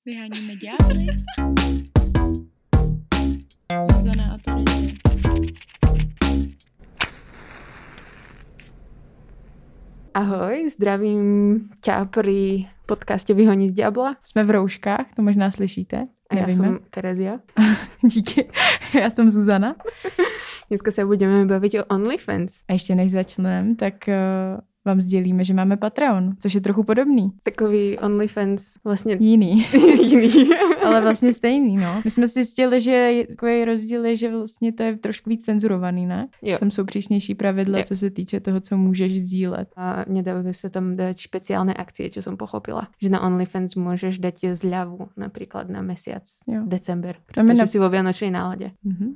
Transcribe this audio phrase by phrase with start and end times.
[0.00, 1.06] Vyháníme ďábly.
[3.92, 4.96] Zuzana a Terezie.
[10.16, 11.24] Ahoj, zdravím
[11.84, 14.16] ťa pri podcaste Vyhoniť diabla.
[14.24, 16.08] Jsme v rouškách, to možná slyšíte.
[16.08, 16.56] A ja Nevíme.
[16.56, 17.44] som Terezia.
[18.02, 18.48] Díky.
[18.96, 19.76] Já jsem Zuzana.
[20.72, 22.64] Dneska sa budeme baviť o OnlyFans.
[22.68, 27.30] A ještě než začneme, tak uh, vám sdělíme, že máme Patreon, což je trochu podobný.
[27.42, 29.66] Takový OnlyFans vlastně Jiný,
[30.02, 30.28] jiný.
[30.84, 32.00] ale vlastně stejný, no.
[32.04, 35.44] My jsme si zjistili, že je- takový rozdíl je, že vlastně to je trošku víc
[35.44, 36.28] cenzurovaný, ne?
[36.42, 36.58] Jo.
[36.58, 37.84] Tam jsou přísnější pravidla, Jo.
[37.88, 39.68] co se týče toho, co můžeš sdílet.
[39.76, 42.88] A nedávajú sa tam dať špeciálne akcie, čo som pochopila.
[43.02, 45.84] Že na OnlyFans môžeš dať zľavu napríklad na
[46.48, 46.62] Jo.
[46.66, 48.70] december, A my pretože na- si vo vianočnej nálade.
[48.84, 49.06] Mhm.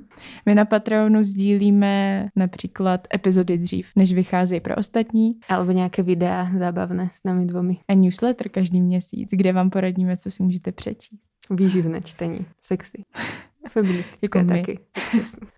[0.45, 7.09] My na Patreonu sdílíme například epizody dřív, než vycházejí pro ostatní Alebo nejaké videá zábavné
[7.15, 7.79] s nami dvomi.
[7.87, 11.23] a newsletter každý měsíc, kde vám poradíme, co si můžete přečíst.
[11.49, 12.45] Výživné čtení.
[12.61, 13.03] Sexy.
[13.69, 14.79] Feministické Jako taky.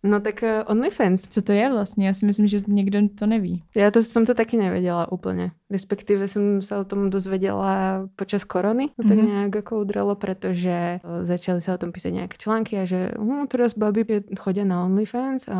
[0.04, 1.28] No tak uh, OnlyFans.
[1.28, 2.08] Co to je vlastně?
[2.08, 3.64] Já si myslím, že někdo to neví.
[3.76, 5.52] Ja to som to taky nevedela úplne.
[5.68, 8.90] Respektíve som sa o tom dozvedela počas korony.
[8.96, 9.28] To tak Mhm.
[9.28, 13.52] nejak ako udrelo, pretože e, začali sa o tom písať nejaké články a že hm,
[13.52, 14.04] teraz baby
[14.40, 15.58] chodia na OnlyFans a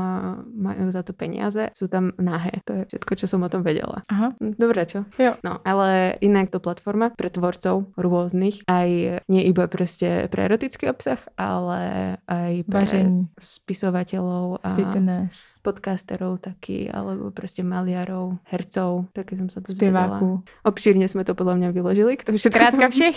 [0.48, 1.68] majú za to peniaze.
[1.76, 2.64] Sú tam nahé.
[2.66, 4.04] To je všetko, čo som o tom vedela.
[4.08, 4.32] Aha.
[4.40, 5.04] Dobre, čo?
[5.20, 5.36] Jo.
[5.44, 8.90] No, ale inak to platforma pre tvorcov rôznych, aj
[9.28, 11.80] nie iba proste pre erotický obsah, ale
[12.28, 19.62] aj pre Vaření, spisovateľov a fitness, podcasterov taky, alebo prostě maliarov, hercov, taky jsem se
[19.62, 19.74] to
[20.06, 20.44] zpěváků.
[20.64, 23.16] Obšírně jsme to podle mě vyložili, kto všetko Zkrátka tam všech.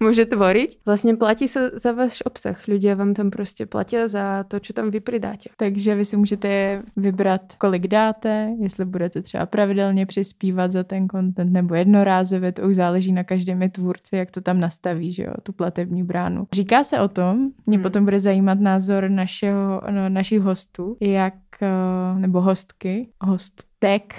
[0.00, 0.78] může tvoriť.
[0.86, 2.68] Vlastně platí se za váš obsah.
[2.68, 5.50] Ľudia vám tam prostě platí za to, čo tam vy pridáte.
[5.56, 11.52] Takže vy si můžete vybrat, kolik dáte, jestli budete třeba pravidelně přispívat za ten content
[11.52, 15.52] nebo jednorázově, to už záleží na každém tvůrci, jak to tam nastaví, že jo, tu
[15.52, 16.46] platební bránu.
[16.52, 17.82] Říká se o tom, mě Hmm.
[17.82, 23.08] potom bude zajímat názor našeho, no, našich hostů, jak, eh, nebo hostky,
[23.82, 24.14] hostek,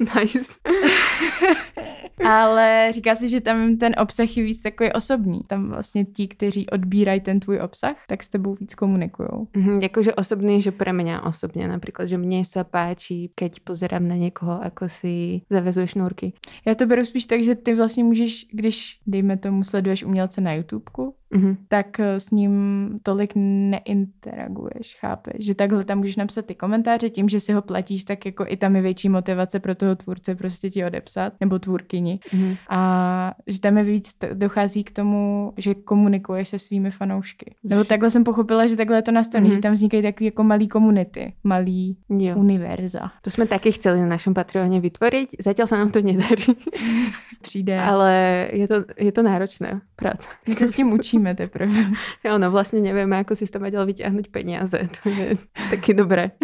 [0.00, 0.60] nice.
[2.24, 5.40] ale říká se, že tam ten obsah je víc takový osobní.
[5.46, 9.48] Tam vlastně ti, kteří odbírají ten tvůj obsah, tak s tebou víc komunikujou.
[9.56, 14.16] Mhm, akože osobný, že pre mňa osobne napríklad, že mne sa páči, keď pozerám na
[14.16, 16.32] niekoho, ako si zavezuje šnúrky.
[16.66, 20.52] Já to beru spíš tak, že ty vlastně můžeš, když, dejme tomu, sleduješ umělce na
[20.52, 21.56] YouTubeku, Mhm.
[21.68, 22.52] tak eh, s ním
[23.02, 25.46] tolik neinteraguješ, chápeš?
[25.46, 28.56] Že takhle tam můžeš napsat ty komentáře, tím, že si ho platíš, tak jako i
[28.56, 32.20] tam je větší motivace pro toho tvůrce prostě ti odepsat, nebo tvůrkyni.
[32.32, 32.54] Mhm.
[32.68, 32.80] A
[33.46, 37.54] že tam je víc, dochází k tomu, že komunikuješ se svými fanoušky.
[37.64, 39.56] Nebo takhle jsem pochopila, že takhle je to nastavené, Mhm.
[39.56, 42.36] že tam vznikají takový jako malý komunity, malý Jo.
[42.36, 43.10] univerza.
[43.22, 45.42] To sme taky chceli na našom Patreone vytvoriť.
[45.42, 46.54] Zatiaľ sa nám to nedarí.
[47.42, 47.80] Přijde.
[47.80, 48.12] Ale
[48.52, 50.28] je to, je to náročná práca.
[50.48, 51.70] My se s tím učíme teprve.
[52.26, 54.78] Jo, no vlastne nevieme, ako si z toho ďalej vyťahnuť peniaze.
[55.02, 55.38] To je
[55.72, 56.34] taky dobré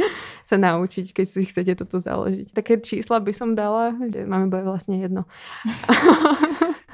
[0.45, 2.53] sa naučiť, keď si chcete toto založiť.
[2.53, 5.25] Také čísla by som dala, že máme bude vlastne jedno.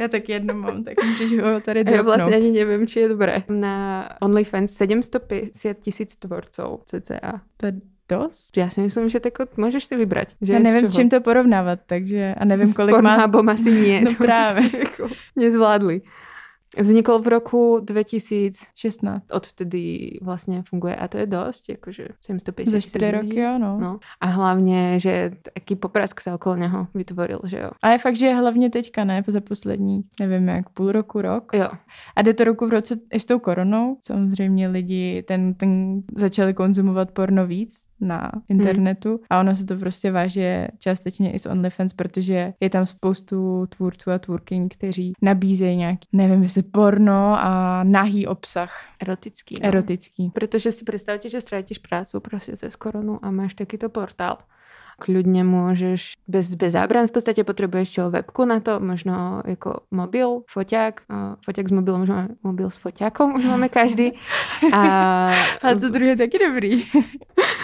[0.00, 2.06] Já tak jedno mám, tak můžeš ho tady dropnout.
[2.06, 3.44] vlastne ani neviem, či je dobré.
[3.52, 7.44] Na OnlyFans 750 tisíc tvorcov cca.
[7.60, 7.72] To je
[8.08, 8.56] dost?
[8.56, 10.40] Ja si myslím, že tako môžeš si vybrať.
[10.40, 13.20] Že Já nevím, s čím to porovnávat, takže a nevím, S kolik má...
[13.20, 14.00] Pornhubom asi nie.
[14.00, 16.00] No si jako Nezvládli.
[16.78, 19.30] Vznikol v roku 2000 16.
[19.30, 23.12] odvtedy vlastne funguje a to je dosť, akože 750 Za tisíc 4 ľudí.
[23.12, 23.78] roky, jo, no.
[23.80, 23.98] No.
[24.20, 27.70] A hlavně, že taký poprask sa okolo něho vytvoril, že jo.
[27.82, 31.52] A je fakt, že hlavně teďka, ne, za poslední, nevím jak, půl roku, rok.
[31.54, 31.68] Jo,
[32.16, 33.96] A jde to ruku v roce i s tou koronou.
[34.02, 40.12] Samozřejmě lidi ten, ten začali konzumovat porno víc na internetu a ono se to prostě
[40.12, 46.08] váže částečně i s OnlyFans, protože je tam spoustu tvůrců a tvůrkyň, kteří nabízejí nějaký,
[46.12, 49.56] nevím jestli porno a nahý obsah, erotický.
[49.62, 49.68] No.
[49.68, 50.30] erotický.
[50.34, 54.38] Protože si predstavte, že strátiš prácu prostě cez koronu a máš takýto portál.
[55.00, 60.44] Kľudne môžeš, bez, bez zábran v podstate potrebuješ čo, webku na to, možno jako mobil,
[60.44, 61.08] foťák,
[61.40, 64.12] foťák s mobilom, už máme mobil s foťákom, už máme každý.
[64.76, 65.32] A,
[65.64, 66.84] A to druhé taky dobrý.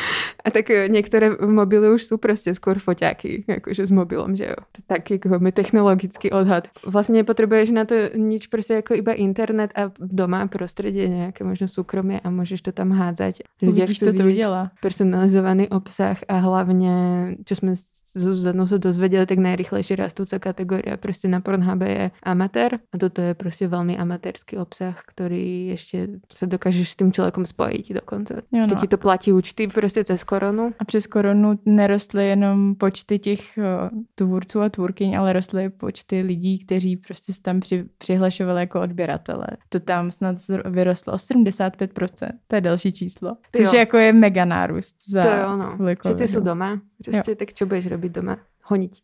[0.46, 4.58] A tak e, niektoré mobily už sú proste skôr foťáky, akože s mobilom, že jo.
[4.62, 6.70] To je taký ako veľmi technologický odhad.
[6.86, 12.22] Vlastne nepotrebuješ na to nič proste ako iba internet a doma prostredie nejaké možno súkromie
[12.22, 13.42] a môžeš to tam hádzať.
[13.58, 14.70] Ľudia Uvidíš, co to udělá.
[14.78, 16.94] personalizovaný obsah a hlavne,
[17.42, 17.74] čo sme
[18.16, 23.36] Zuzanou sa dozvedeli, tak najrychlejšie rastúca kategória proste na Pornhube je amatér a toto je
[23.36, 28.40] proste veľmi amatérsky obsah, ktorý ešte sa dokážeš s tým človekom spojiť dokonca.
[28.48, 28.72] Jo, no.
[28.72, 30.72] Keď ti to platí účty proste cez koronu.
[30.80, 36.58] A přes koronu nerostly jenom počty těch uh, tvůrců a tvůrkyň, ale rostly počty lidí,
[36.58, 39.46] kteří prostě se tam při, přihlašovali jako odběratele.
[39.68, 42.28] To tam snad vyrostlo o 75%.
[42.46, 43.36] To je další číslo.
[43.56, 45.76] Což je jako je mega nárůst za To jo, no.
[46.06, 46.80] Všetci sú doma.
[46.96, 48.38] Proste, tak čo budeš robiť doma?
[48.70, 48.94] Honiť.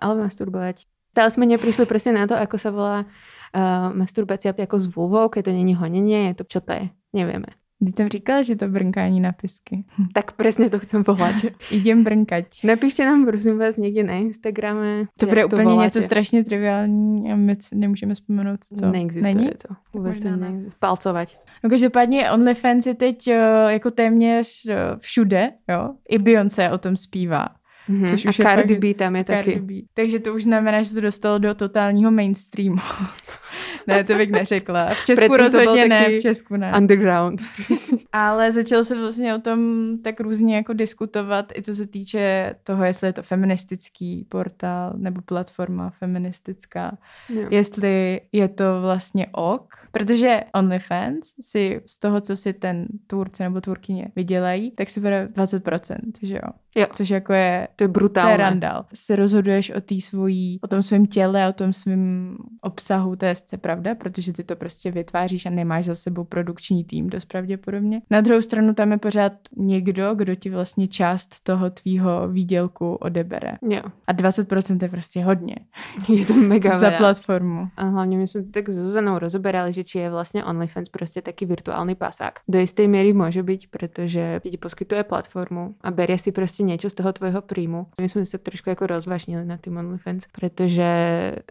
[0.00, 0.88] Alebo masturbovať.
[1.12, 5.48] Stále sme neprišli presne na to, ako sa volá uh, masturbácia ako s vulvou, keď
[5.48, 6.84] to není honenie, je to, čo to je?
[7.12, 7.56] Nevieme.
[7.80, 9.84] Když jsem říkala, že to brnkání na pisky.
[10.12, 11.52] Tak přesně to chcem pohľať.
[11.70, 12.64] Idem brnkať.
[12.64, 15.04] Napište nám prosím vás někde na Instagrame.
[15.20, 15.84] To bude úplně voláte.
[15.84, 18.90] něco strašně triviální a my nemůžeme vzpomenout, co.
[18.90, 19.48] Neexistuje Není?
[19.48, 19.74] to.
[19.92, 20.80] Vůbec to neexistuje.
[20.80, 21.28] Palcovat.
[21.64, 23.34] No každopádně OnlyFans je teď uh,
[23.68, 25.94] jako téměř uh, všude, jo.
[26.08, 27.48] I Beyoncé o tom zpívá.
[27.88, 28.10] Mm-hmm.
[28.10, 29.64] Což už a Cardi B tam je Cardi taky.
[29.64, 29.74] B.
[29.94, 32.76] Takže to už znamená, že se to dostalo do totálního mainstreamu.
[33.86, 34.94] ne, to bych neřekla.
[34.94, 36.72] V Česku Předtím rozhodně ne, v Česku ne.
[36.76, 37.42] Underground.
[38.12, 42.84] Ale začalo se vlastně o tom tak různě jako diskutovat, i co se týče toho,
[42.84, 46.98] jestli je to feministický portál nebo platforma feministická.
[47.28, 47.48] Jo.
[47.50, 53.60] Jestli je to vlastně ok, protože OnlyFans si z toho, co si ten tvůrce nebo
[53.60, 56.52] tvůrkyně vydělají, tak si bere 20%, že jo?
[56.76, 56.86] Jo.
[56.92, 57.68] Což jako je...
[57.76, 58.28] To je brutální.
[58.28, 58.86] To je randál.
[58.94, 63.34] Se rozhoduješ o tý svojí, o tom svém těle, o tom svém obsahu, to je
[63.76, 68.00] pravda, protože ty to prostě vytváříš a nemáš za sebou produkční tým dost pravděpodobně.
[68.10, 73.60] Na druhou stranu tam je pořád někdo, kdo ti vlastně část toho tvýho výdělku odebere.
[73.68, 73.82] Jo.
[74.06, 75.56] A 20% je prostě hodně.
[76.08, 77.68] Je to mega Za platformu.
[77.76, 81.22] A hlavně my jsme to tak s Zuzanou rozoberali, že či je vlastně OnlyFans prostě
[81.22, 82.40] taký virtuální pasák.
[82.48, 86.94] Do jisté míry může být, protože ti poskytuje platformu a berie si prostě niečo z
[86.94, 87.86] toho tvojho príjmu.
[88.00, 90.88] My sme sa trošku ako rozvášnili na tým OnlyFans, pretože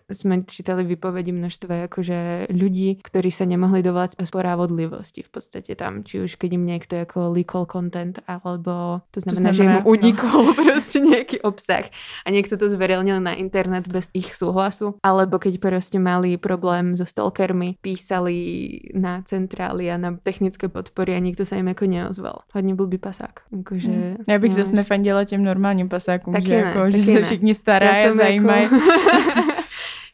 [0.10, 1.86] sme čítali výpovedi množstva
[2.16, 6.94] akože ľudí, ktorí sa nemohli dovolať sporávodlivosti v podstate tam, či už keď im niekto
[7.04, 10.54] ako leakol content, alebo to znamená, to znamená že im unikol no.
[10.60, 11.86] proste nejaký obsah
[12.24, 17.06] a niekto to zverejnil na internet bez ich súhlasu, alebo keď proste mali problém so
[17.06, 18.36] stalkermi, písali
[18.96, 22.38] na centrály a na technické podpory a nikto sa im ako neozval.
[22.54, 23.40] Hodně blbý pasák.
[23.60, 24.16] Akože, hmm.
[24.28, 27.24] Já bych zase fandila těm normálním pasákům, taky že, ne, jako, že se ne.
[27.24, 28.64] všichni starají a zajímají.
[28.64, 28.76] Jako...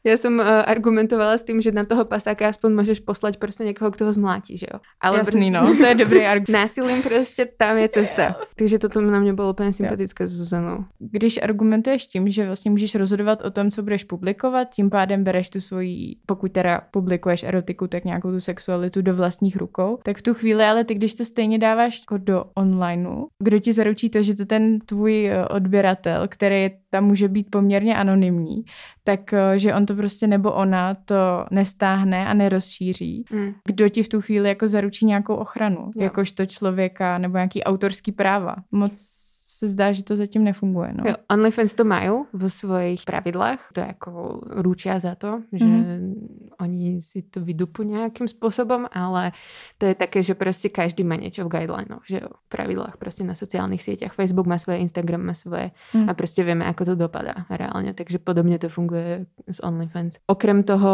[0.01, 3.91] Ja som uh, argumentovala s tým, že na toho pasáka aspoň môžeš poslať prostě někoho,
[3.91, 4.79] kdo ho zmlátí, že jo?
[5.01, 6.61] Ale Jasný, prostě, no, to je dobrý argument.
[6.61, 8.35] Násilím prostě tam je cesta.
[8.55, 10.85] Takže toto na mě bylo úplně sympatické s Zuzanou.
[10.99, 15.49] Když argumentuješ tím, že vlastně můžeš rozhodovat o tom, co budeš publikovat, tím pádem bereš
[15.49, 20.21] tu svoji, pokud teda publikuješ erotiku, tak nějakou tu sexualitu do vlastních rukou, tak v
[20.21, 24.23] tu chvíli, ale ty, když to stejně dáváš jako do onlineu, kdo ti zaručí to,
[24.23, 28.65] že to ten tvůj eh, odběratel, který tam může být poměrně anonymní,
[29.03, 33.25] tak eh, že on to prostě nebo ona to nestáhne a nerozšíří.
[33.31, 33.53] Mm.
[33.65, 36.03] Kdo ti v tu chvíli jako zaručí nějakou ochranu, jo.
[36.03, 38.55] jakožto člověka nebo nějaký autorský práva.
[38.71, 39.21] Moc
[39.61, 40.89] se zdá, že to zatím nefunguje.
[40.97, 41.03] No.
[41.05, 46.15] Jo, OnlyFans to mají v svojich pravidlách, to jako ručia za to, že mm-hmm.
[46.61, 49.31] oni si to vydupu nějakým způsobem, ale
[49.77, 53.35] to je také, že prostě každý má něco v guidelinoch, že v pravidlách prostě na
[53.35, 54.11] sociálních sítích.
[54.11, 56.09] Facebook má svoje, Instagram má svoje mm.
[56.09, 60.17] a prostě víme, ako to dopadá reálně, takže podobně to funguje s OnlyFans.
[60.25, 60.89] Okrem toho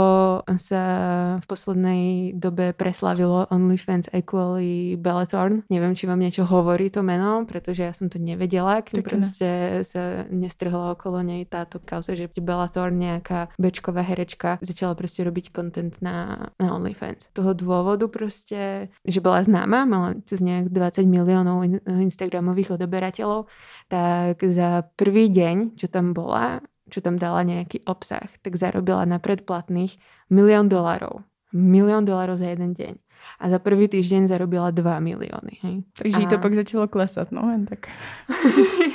[0.56, 0.82] se
[1.40, 5.64] v poslednej dobe preslavilo OnlyFans aj kvôli Bellatorn.
[5.70, 9.08] Nevím, či vám něco hovorí to meno, protože já jsem to nevedela nevedela, kým tak
[9.08, 9.84] proste ne.
[9.86, 15.94] sa nestrhla okolo nej táto kauza, že Bellator, nejaká bečková herečka, začala proste robiť content
[16.02, 17.34] na, na OnlyFans.
[17.34, 23.50] Toho dôvodu proste, že bola známa, mala cez nejak 20 miliónov in, Instagramových odoberateľov,
[23.92, 29.20] tak za prvý deň, čo tam bola, čo tam dala nejaký obsah, tak zarobila na
[29.20, 30.00] predplatných
[30.32, 31.26] milión dolarov.
[31.52, 33.07] Milión dolarov za jeden deň
[33.40, 35.54] a za prvý týždeň zarobila 2 milióny.
[35.62, 35.76] Hej.
[35.98, 36.20] Takže a...
[36.20, 37.88] jí to pak začalo klesat, no jen tak.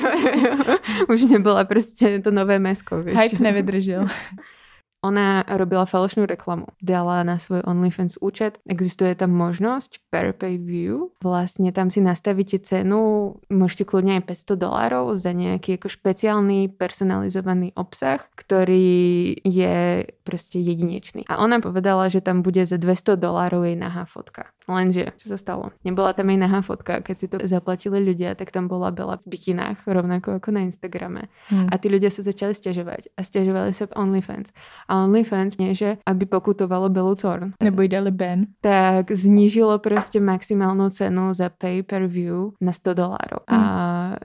[0.03, 0.77] jo, jo, jo.
[1.15, 3.19] Už nebyla prostě to nové mesko, vieš.
[3.19, 4.07] Hype nevydržel.
[5.03, 6.71] Ona robila falošnú reklamu.
[6.79, 8.63] Dala na svoj OnlyFans účet.
[8.71, 11.11] Existuje tam možnosť per pay view.
[11.19, 17.75] Vlastne tam si nastavíte cenu, môžete kľudne aj 500 dolárov za nejaký ako špeciálny personalizovaný
[17.75, 21.27] obsah, ktorý je proste jedinečný.
[21.27, 24.55] A ona povedala, že tam bude za 200 dolárov jej nahá fotka.
[24.71, 25.75] Lenže, čo sa stalo?
[25.83, 29.35] Nebola tam jej nahá fotka, keď si to zaplatili ľudia, tak tam bola Bela v
[29.35, 31.27] bikinách, rovnako ako na Instagrame.
[31.51, 31.67] Hmm.
[31.67, 34.55] A tí ľudia sa začali stiažovať a stiažovali sa v OnlyFans.
[34.87, 37.57] A A OnlyFans že aby pokutovalo Belu Thorn.
[37.57, 38.47] Nebo dali Ben.
[38.61, 43.41] Tak znížilo prostě maximálnu cenu za pay-per-view na 100 dolárov.
[43.49, 43.59] A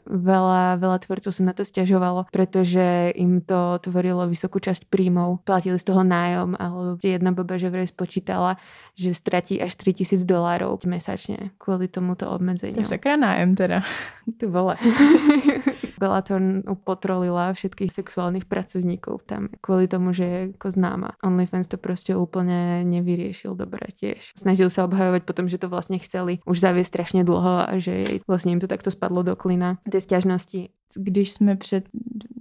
[0.03, 5.47] veľa, veľa tvorcov sa na to stiažovalo, pretože im to tvorilo vysokú časť príjmov.
[5.47, 8.59] Platili z toho nájom, ale jedna baba že vraj spočítala,
[8.99, 12.83] že stratí až 3000 dolárov mesačne kvôli tomuto obmedzeniu.
[12.83, 13.87] To je sakra nájem teda.
[14.35, 14.75] Ty vole.
[15.99, 16.41] Bellator
[16.83, 21.09] potrolila všetkých sexuálnych pracovníkov tam kvôli tomu, že je ako známa.
[21.23, 24.33] OnlyFans to prostě úplne nevyriešil dobre tiež.
[24.37, 28.51] Snažil sa obhajovať potom, že to vlastne chceli už zaviesť strašne dlho a že vlastne
[28.55, 29.77] im to takto spadlo do klina.
[29.89, 31.89] Ty sťažnosti když jsme před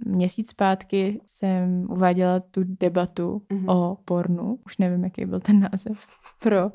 [0.05, 3.75] měsíc zpátky jsem uváděla tu debatu mm-hmm.
[3.75, 6.07] o pornu, už nevím, jaký byl ten název,
[6.39, 6.71] pro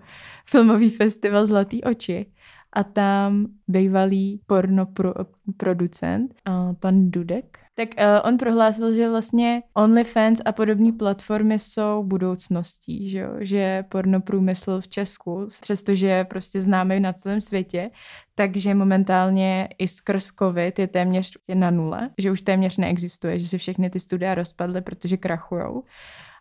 [0.47, 2.27] filmový festival Zlatý oči.
[2.73, 5.15] A tam bývalý porno pro,
[5.57, 6.35] producent,
[6.81, 13.19] pan Dudek, tak uh, on prohlásil, že vlastně OnlyFans a podobné platformy jsou budoucností, že,
[13.19, 13.31] jo?
[13.41, 17.91] že pornoprůmysl v Česku, přestože je prostě známý na celém světě,
[18.35, 23.59] takže momentálně i skrz COVID je téměř na nule, že už téměř neexistuje, že se
[23.59, 25.85] všechny ty studia rozpadly, protože krachujou.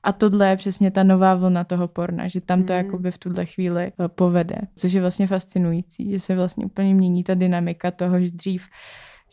[0.03, 2.77] A tohle je přesně ta nová vlna toho porna, že tam to mm.
[2.77, 7.23] jakoby v tuhle chvíli eh, povede, což je vlastně fascinující, že se vlastně úplně mění
[7.23, 8.65] ta dynamika toho, že dřív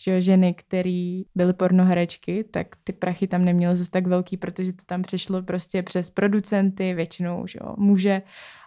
[0.00, 4.84] že ženy, které byly pornoherečky, tak ty prachy tam neměly zase tak velký, protože to
[4.86, 8.22] tam přešlo prostě přes producenty, většinou že jo, muže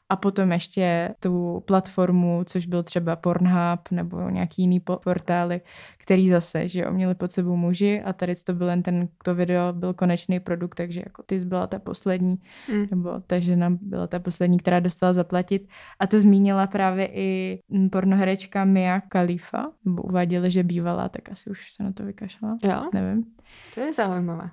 [0.10, 5.62] a potom ještě tu platformu, což byl třeba Pornhub nebo nějaký jiný portály,
[6.12, 9.36] který zase, že jo, měli pod sebou muži a tady to byl jen ten, to
[9.36, 12.38] video byl konečný produkt, takže jako ty byla ta poslední,
[12.72, 12.88] mm.
[12.92, 15.68] nebo ta žena byla ta poslední, která dostala zaplatit.
[16.00, 17.60] A to zmínila právě i
[17.92, 22.58] pornoherečka Mia Khalifa, nebo uváděli, že bývala, tak asi už se na to vykašla.
[22.64, 22.90] Jo?
[22.94, 23.26] Nevím.
[23.76, 24.50] To je zaujímavé.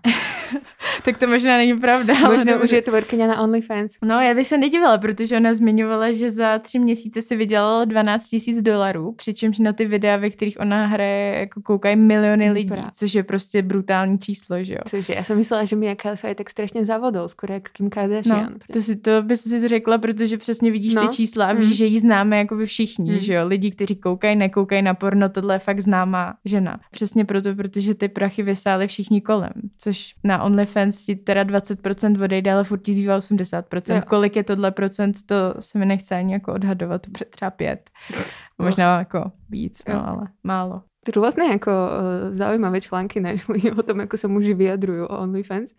[1.05, 2.15] tak to možná není pravda.
[2.15, 3.93] Možná už je tvorkyně na OnlyFans.
[4.05, 8.29] No, já bych se nedivila, protože ona zmiňovala, že za tři měsíce si vydělala 12
[8.29, 12.91] tisíc dolarů, přičemž na ty videa, ve kterých ona hraje, jako koukají miliony lidí, Právě.
[12.95, 14.79] což je prostě brutální číslo, že jo.
[14.89, 17.91] Což je, já jsem myslela, že Mia Khalifa je tak strašně závodou, skoro jako Kim
[17.91, 18.53] Kardashian.
[18.53, 21.09] No, to, si, to bys si řekla, protože přesně vidíš no.
[21.09, 21.75] ty čísla a víš, mm.
[21.75, 23.21] že ji známe jako by všichni, mm.
[23.21, 23.47] že jo.
[23.47, 26.81] Lidi, kteří koukají, nekoukají na porno, tohle je fakt známá žena.
[26.91, 32.53] Přesně proto, protože ty prachy vysály všichni kolem, což na OnlyFans ti teda 20% odejde,
[32.53, 33.95] ale furt ti zbývá 80%.
[33.95, 34.03] Jo.
[34.07, 37.91] Kolik je tohle procent, to se mi nechce ani jako odhadovat, třeba pět.
[38.59, 40.83] Možná jako víc, no, ale málo.
[41.09, 41.91] Rôzne ako uh,
[42.37, 45.73] zaujímavé články našli o tom, ako sa muži vyjadrujú o OnlyFans.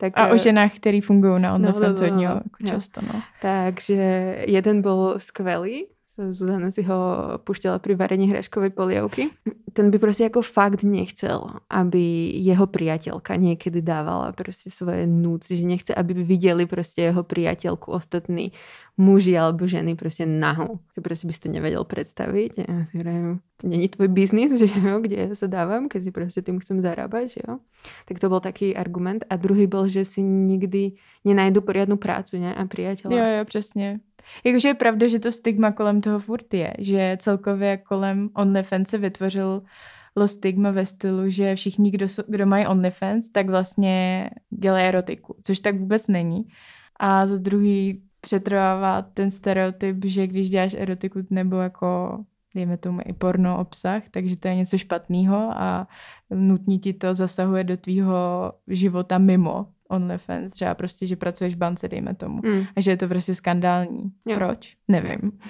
[0.00, 2.28] Tak, a o eh, ženách, ktorí fungujú na no, OnlyFans no, no, no, hodně
[2.60, 2.70] no.
[2.70, 3.00] často.
[3.04, 3.22] No.
[3.40, 4.02] Takže
[4.48, 5.86] jeden bol skvelý,
[6.28, 6.98] Zuzana si ho
[7.40, 9.32] pušťala pri varení hraškovej polievky.
[9.72, 15.66] Ten by prostě jako fakt nechcel, aby jeho priateľka niekedy dávala prostě svoje núc, že
[15.66, 18.52] nechce, aby videli prostě jeho priateľku ostatní
[18.98, 20.78] muži alebo ženy prostě nahou.
[20.94, 22.52] Že prostě bys to nevedel predstaviť.
[22.68, 26.42] Ja si vrajím, to není tvoj biznis, že jo, kde sa dávam, keď si prostě
[26.42, 27.58] tým chcem zarábať, že jo.
[28.04, 29.24] Tak to bol taký argument.
[29.30, 30.92] A druhý bol, že si nikdy
[31.24, 32.54] nenajdu poriadnu prácu, ne?
[32.54, 33.16] A priateľa.
[33.16, 34.00] Jo, jo, přesně.
[34.44, 38.98] Jakože je pravda, že to stigma kolem toho furt je, že celkově kolem OnlyFans se
[38.98, 39.62] vytvořil
[40.26, 45.78] stigma ve stylu, že všichni, kdo, kdo mají OnlyFans, tak vlastně dělají erotiku, což tak
[45.78, 46.44] vůbec není.
[46.96, 52.18] A za druhý přetrvává ten stereotyp, že když děláš erotiku nebo jako
[52.54, 55.88] dejme tomu i porno obsah, takže to je něco špatného a
[56.30, 61.88] nutně ti to zasahuje do tvýho života mimo OnlyFans, třeba prostě, že pracuješ v bance,
[61.88, 62.40] dejme tomu.
[62.44, 62.66] Mm.
[62.76, 64.12] A že je to prostě skandální.
[64.26, 64.36] Jo.
[64.36, 64.76] Proč?
[64.88, 65.32] Nevím.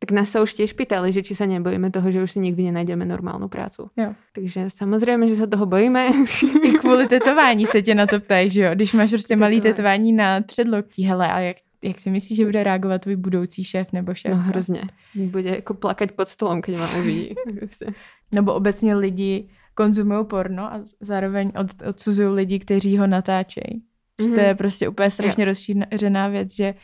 [0.00, 2.72] Tak nás sa už tiež pýtali, že či sa nebojíme toho, že už si nikdy
[2.72, 3.92] nenajdeme normálnu prácu.
[4.00, 4.16] Jo.
[4.32, 6.08] Takže samozřejmě, že se toho bojíme.
[6.64, 8.70] I kvůli tetování se tě na to ptají, že jo?
[8.74, 12.64] Když máš prostě malý tetování na předloktí, hele, a jak, jak si myslíš, že bude
[12.64, 14.32] reagovat tvůj budoucí šéf nebo šéf?
[14.32, 14.82] No hrozně.
[15.14, 17.34] Bude jako plakat pod stolem, když má uvidí.
[18.34, 19.48] nebo obecně lidi,
[19.80, 23.82] konzumují porno a zároveň od, odsuzují lidi, kteří ho natáčejí.
[24.20, 24.34] Mm-hmm.
[24.34, 26.74] To je prostě úplně strašně rozšířená věc, že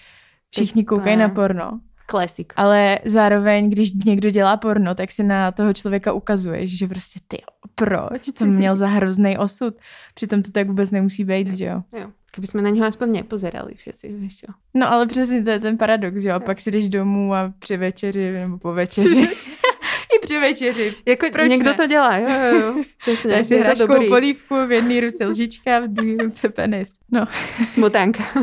[0.50, 1.80] všichni koukají na porno.
[2.06, 2.52] Klasik.
[2.56, 7.38] Ale zároveň, když někdo dělá porno, tak si na toho člověka ukazuje, že prostě ty,
[7.74, 8.22] proč?
[8.34, 9.74] Co měl za hrozný osud?
[10.14, 11.82] Přitom to tak vůbec nemusí být, že jo?
[12.00, 12.10] jo.
[12.34, 14.46] Kdyby jsme na něho aspoň nepozerali všetci, víš čo?
[14.74, 16.34] No ale přesně to je ten paradox, že jo?
[16.34, 19.28] A pak si jdeš domů a při večeři nebo po večeři.
[20.16, 20.94] I při večeři.
[21.06, 21.76] Jako Proč někdo ne?
[21.76, 22.84] to dělá, jo, jo, jo.
[23.28, 26.92] Já si hračkou polívku, v jedné ruce lžička, v druhé ruce penis.
[27.12, 27.26] No.
[27.66, 28.24] Smotanka.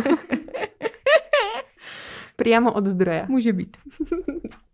[2.35, 3.25] Priamo od zdroja.
[3.29, 3.77] Může být.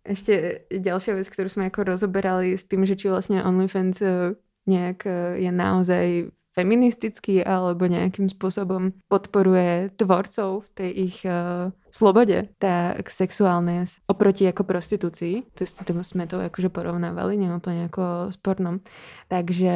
[0.08, 4.34] Ještě další věc, kterou jsme jako rozoberali s tím, že či vlastně OnlyFans eh,
[4.66, 12.50] nějak eh, je naozaj feministický alebo nejakým spôsobom podporuje tvorcov v tej ich uh, slobode,
[12.58, 18.82] tak sexuálne oproti ako prostitúcii, to, to sme to akože porovnávali, neúplne ako s pornom.
[19.30, 19.74] Takže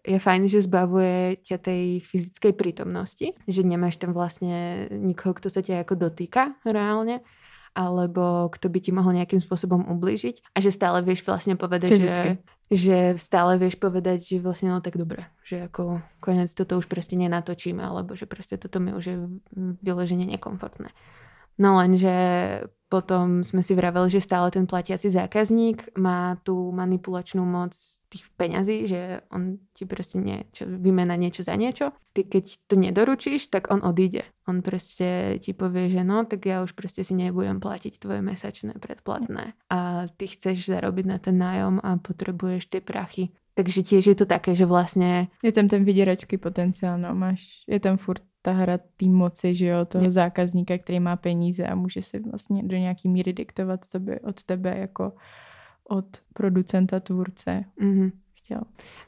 [0.00, 5.64] je fajn, že zbavuje ťa tej fyzickej prítomnosti, že nemáš tam vlastne nikoho, kto sa
[5.64, 7.24] ťa ako dotýka reálne
[7.74, 12.30] alebo kto by ti mohol nejakým spôsobom ublížiť a že stále vieš vlastne povedať, Fyzicky.
[12.38, 16.86] že že stále vieš povedať, že vlastne no tak dobre, že ako konec toto už
[16.86, 19.16] proste nenatočíme, alebo že proste toto mi už je
[19.82, 20.94] vyloženie nekomfortné.
[21.60, 22.16] No lenže
[22.90, 27.70] potom sme si vraveli, že stále ten platiaci zákazník má tú manipulačnú moc
[28.10, 31.94] tých peňazí, že on ti proste niečo, vymena niečo za niečo.
[32.10, 34.26] Ty keď to nedoručíš, tak on odíde.
[34.50, 38.74] On proste ti povie, že no, tak ja už proste si nebudem platiť tvoje mesačné
[38.82, 39.54] predplatné.
[39.70, 43.30] A ty chceš zarobiť na ten nájom a potrebuješ tie prachy.
[43.54, 45.30] Takže tiež je to také, že vlastne...
[45.46, 49.66] Je tam ten vyděračský potenciál, no máš, je tam furt ta hra té moci, že
[49.66, 54.00] jo, toho zákazníka, který má peníze a může si vlastně do nějaký míry diktovat, co
[54.00, 55.12] by od tebe jako
[55.88, 57.64] od producenta, tvůrce.
[57.80, 58.10] Mm-hmm
[58.50, 58.60] chtěl.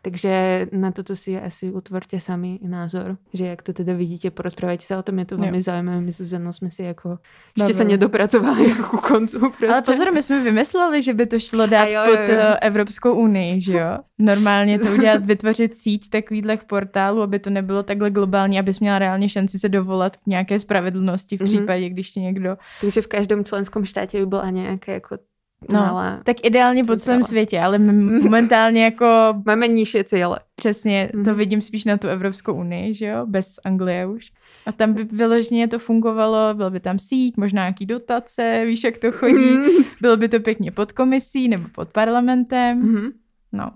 [0.02, 4.98] Takže na toto si asi utvorte sami názor, že jak to teda vidíte, porozprávajte sa
[4.98, 6.00] o tom, je to velmi zajímavé.
[6.00, 7.18] My Zuzanou jsme si jako
[7.58, 9.38] ještě se nedopracovali jako ku koncu.
[9.38, 9.66] Prostě.
[9.66, 12.10] Ale pozor, my jsme vymysleli, že by to šlo dát jo, jo, jo.
[12.10, 13.98] pod eh, Evropskou unii, že jo?
[14.18, 19.28] Normálně to udělat, vytvořit síť takových portálů, aby to nebylo takhle globální, abys měla reálně
[19.28, 21.48] šanci se dovolat k nějaké spravedlnosti v mhm.
[21.48, 21.92] případě, mm-hmm.
[21.92, 22.56] když ti někdo...
[22.80, 25.18] Takže v každém členském státě by byla nějaké jako
[25.68, 29.06] No, ale tak ideálně po celém světě, ale momentálně jako...
[29.46, 30.40] Máme nižší cíle.
[30.56, 31.24] Přesně, mm.
[31.24, 31.38] to mhm.
[31.38, 34.32] vidím spíš na tu Evropskou unii, že jo, bez Anglie už.
[34.66, 38.98] A tam by vyloženě to fungovalo, byl by tam síť, možná nějaký dotace, víš, jak
[38.98, 39.50] to chodí.
[39.50, 39.66] Mm.
[40.00, 42.82] Bylo by to pěkně pod komisí nebo pod parlamentem.
[42.82, 43.10] Mm.
[43.52, 43.70] No,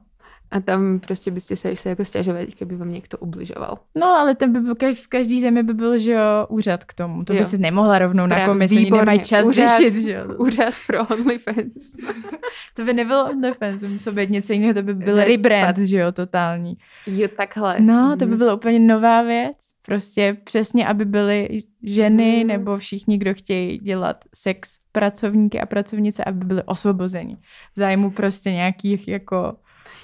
[0.50, 3.78] a tam prostě byste se išli jako stěžovat, kdyby vám někdo ubližoval.
[3.94, 7.24] No, ale tam by byl, v každý zemi by byl, že jo, úřad k tomu.
[7.24, 7.38] To jo.
[7.38, 9.00] by si nemohla rovnou Správně, na komisi, výborně.
[9.00, 10.34] nemají čas úřad, řešit, že jo.
[10.38, 11.96] Úřad pro OnlyFans.
[12.74, 15.96] to by nebylo OnlyFans, to muselo být něco jiného, to by byl to rebrand, že
[15.96, 16.76] jo, totální.
[17.06, 17.80] Jo, takhle.
[17.80, 18.38] No, to by mhm.
[18.38, 19.56] byla úplně nová věc.
[19.86, 21.48] Prostě přesně, aby byly
[21.82, 22.48] ženy mm.
[22.48, 27.36] nebo všichni, kdo chtějí dělat sex pracovníky a pracovnice, aby byly osvobozeni.
[27.74, 29.56] V zájmu prostě nějakých jako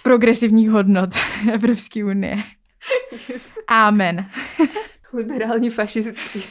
[0.02, 1.10] progresivních hodnot
[1.52, 2.36] Evropské unie.
[3.68, 4.26] Amen.
[5.12, 6.42] Liberální fašistský.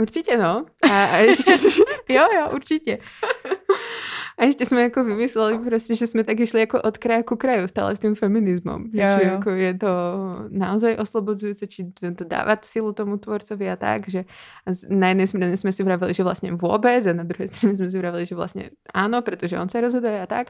[0.00, 0.66] Určitě no.
[0.90, 1.52] A, a ještě...
[2.08, 2.98] jo, jo, určitě.
[4.38, 7.68] A ještě jsme jako vymysleli prostě, že jsme taky šli jako od kraje ku kraju
[7.68, 8.82] stále s tím feminismem.
[8.82, 9.32] Jo, že jo.
[9.32, 9.88] jako je to
[10.48, 11.84] naozaj oslobodzujúce, či
[12.16, 14.24] to dávat silu tomu tvorcovi a tak, že
[14.88, 17.98] na jedné straně jsme si vravili, že vlastně vůbec a na druhé straně jsme si
[17.98, 20.46] vravili, že vlastně ano, protože on se rozhoduje a tak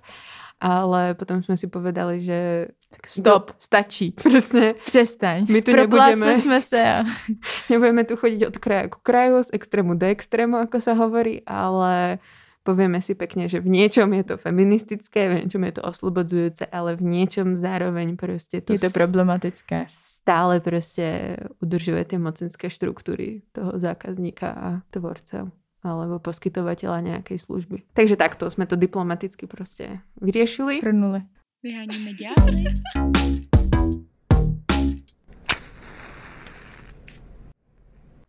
[0.60, 2.68] ale potom jsme si povedali, že
[3.06, 4.10] stop, stačí.
[4.28, 4.74] Přesně.
[4.84, 5.46] Přestaň.
[5.48, 6.82] My tu nebudeme, jsme se.
[6.82, 7.04] A...
[7.70, 12.18] nebudeme tu chodit od kraje k kraju, z extrému do extrému, jako se hovorí, ale
[12.62, 16.96] povieme si pekne, že v niečom je to feministické, v niečom je to oslobodzujúce, ale
[16.96, 18.72] v niečom zároveň prostě to...
[18.72, 19.86] Je to problematické.
[19.88, 25.50] Stále prostě udržuje ty mocenské štruktúry toho zákazníka a tvorce
[25.82, 27.82] alebo poskytovateľa nejakej služby.
[27.92, 30.78] Takže takto sme to diplomaticky prostě vyriešili.
[30.78, 31.22] Schrnuli.
[31.62, 32.64] Vyháníme ďábly.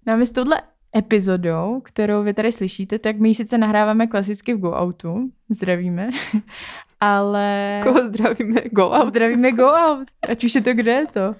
[0.06, 0.62] No a my s touhle
[0.98, 6.10] epizodou, kterou vy tady slyšíte, tak my ji sice nahráváme klasicky v Go Outu, zdravíme,
[7.00, 7.80] ale...
[7.84, 8.62] Koho zdravíme?
[8.72, 9.10] Go Out.
[9.10, 11.36] Zdravíme Go Out, ať už je to kde je to.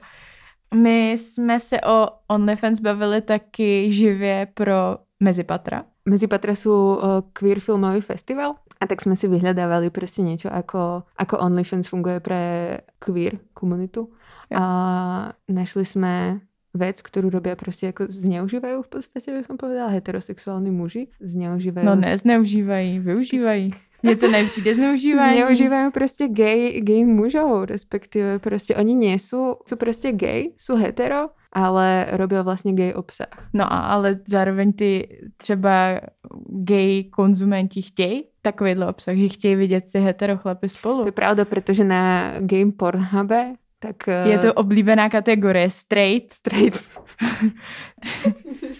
[0.76, 8.02] My jsme se o OnlyFans bavili taky živě pro Mezipatra, Mezipatra sú uh, queer filmový
[8.02, 12.42] festival a tak sme si vyhľadávali proste niečo ako, ako OnlyFans funguje pre
[12.98, 14.10] queer komunitu.
[14.50, 14.64] A
[15.48, 16.42] našli sme
[16.74, 21.08] vec, ktorú robia prostě jako zneužívajú v podstatě, by som povedala, heterosexuální muži.
[21.20, 21.86] Zneužívajú.
[21.86, 23.74] No ne, zneužívají, využívají.
[24.04, 25.38] Mně to nepřijde zneužívání.
[25.38, 31.30] Zneužívají prostě gay, gay mužov, respektive prostě oni nie sú, sú prostě gay, sú hetero,
[31.52, 33.50] ale robil vlastně gay obsah.
[33.54, 36.00] No a ale zároveň ty třeba
[36.50, 41.00] gay konzumenti chtějí takovýhle obsah, že chtějí vidět ty hetero chlapy spolu.
[41.00, 46.32] To je pravda, protože na Game Pornhube tak, je to eh, oblíbená kategorie straight.
[46.32, 47.00] Straight.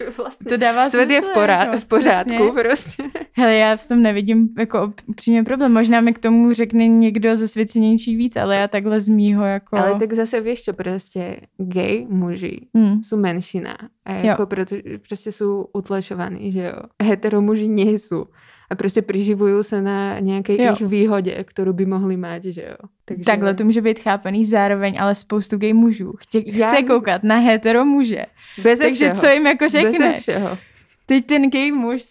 [0.18, 2.64] vlastně to dává svět smysl, je v, porá- jako, v pořádku přesně.
[2.64, 3.04] prostě.
[3.34, 5.74] Hele, já v tom nevidím jako upřímně problém.
[5.74, 9.78] Možná mi k tomu řekne někdo ze svěcenější víc, ale já takhle z mýho jako...
[9.78, 13.04] Ale tak zase víš, čo prostě gay muži hmm.
[13.04, 13.78] jsou menšina.
[14.06, 14.76] A jako proto,
[15.08, 16.82] prostě jsou utlačovaní, že jo.
[17.04, 18.26] Hetero muži nejsou.
[18.72, 22.76] A prostě přiživují se na nějaké jejich výhodě, kterou by mohli mít, že jo.
[23.06, 23.24] Takže...
[23.24, 26.68] Takhle to může být chápaný zároveň, ale spoustu gay mužů chtě, Já...
[26.68, 28.26] chce koukat na hetero muže.
[28.64, 29.22] Bez Takže všeho.
[29.22, 30.12] co jim jako řekne?
[30.12, 30.58] Bez všeho.
[31.06, 32.04] Teď ten gay muž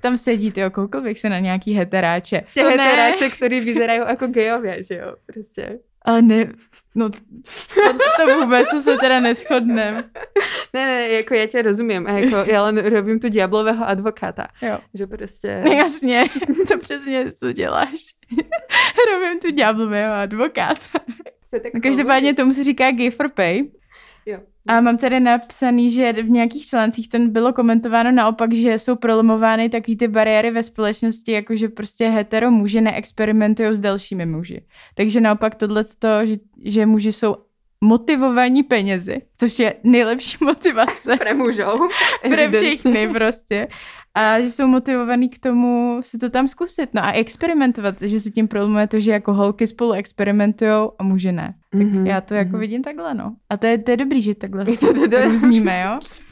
[0.00, 2.42] tam sedí, ty koukal bych se na nějaký heteráče.
[2.54, 5.78] Tě heteráče, který vyzerají jako gayově, že jo, prostě.
[6.02, 6.52] Ale ne,
[6.94, 7.18] no to,
[8.16, 9.94] to vůbec se teda neschodnem.
[10.74, 12.06] Ne, ne, jako já tě rozumím.
[12.06, 14.46] A jako já len robím tu diablového advokáta.
[14.62, 14.78] Jo.
[14.94, 15.62] Že prostě...
[15.64, 16.24] No jasně,
[16.68, 18.14] to přesně co děláš.
[19.12, 20.98] robím tu diablového advokáta.
[21.82, 23.62] Každopádně tomu se říká gay for pay.
[24.68, 29.68] A mám tady napsaný, že v nějakých článcích to bylo komentováno naopak, že jsou prolomovány
[29.68, 34.60] takový ty bariéry ve společnosti, jakože prostě hetero muži neexperimentují s dalšími muži.
[34.94, 35.84] Takže naopak tohle,
[36.24, 37.36] že, že muži jsou
[37.80, 41.16] motivovaní penězi, což je nejlepší motivace.
[41.16, 41.88] Pro mužou.
[42.22, 43.68] Pro všechny prostě
[44.18, 48.30] a že jsou motivovaný k tomu si to tam zkusit, no a experimentovat, že se
[48.30, 51.54] tím prolomuje to, že jako holky spolu experimentují a muže ne.
[51.72, 52.06] Tak mm-hmm.
[52.06, 52.58] já to jako mm-hmm.
[52.58, 53.36] vidím takhle, no.
[53.50, 56.00] A to je, to je dobrý, že takhle to, to, různíme, jo.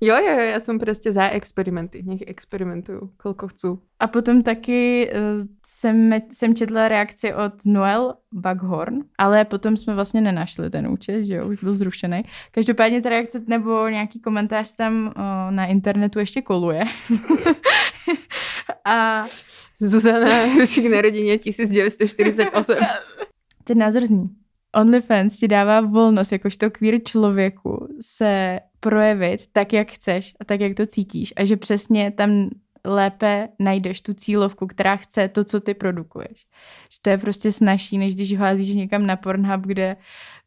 [0.00, 2.02] Jo, jo, jo, já jsem prostě za experimenty.
[2.02, 3.66] Nech experimentuju, kolko chci.
[3.98, 10.20] A potom taky uh, jsem, jsem četla reakci od Noel Bughorn, ale potom jsme vlastně
[10.20, 12.22] nenašli ten účet, že jo, už byl zrušený.
[12.50, 16.84] Každopádně ta reakce nebo nějaký komentář tam uh, na internetu ještě koluje.
[18.84, 19.24] a
[19.78, 22.76] Zuzana, ročník narodině 1948.
[23.64, 24.45] Ten názor zní.
[24.76, 30.74] OnlyFans ti dává volnost jakožto queer člověku se projevit tak, jak chceš a tak, jak
[30.74, 32.50] to cítíš a že přesně tam
[32.84, 36.46] lépe najdeš tu cílovku, která chce to, co ty produkuješ.
[36.90, 39.96] Že to je prostě snažší, než když házíš někam na Pornhub, kde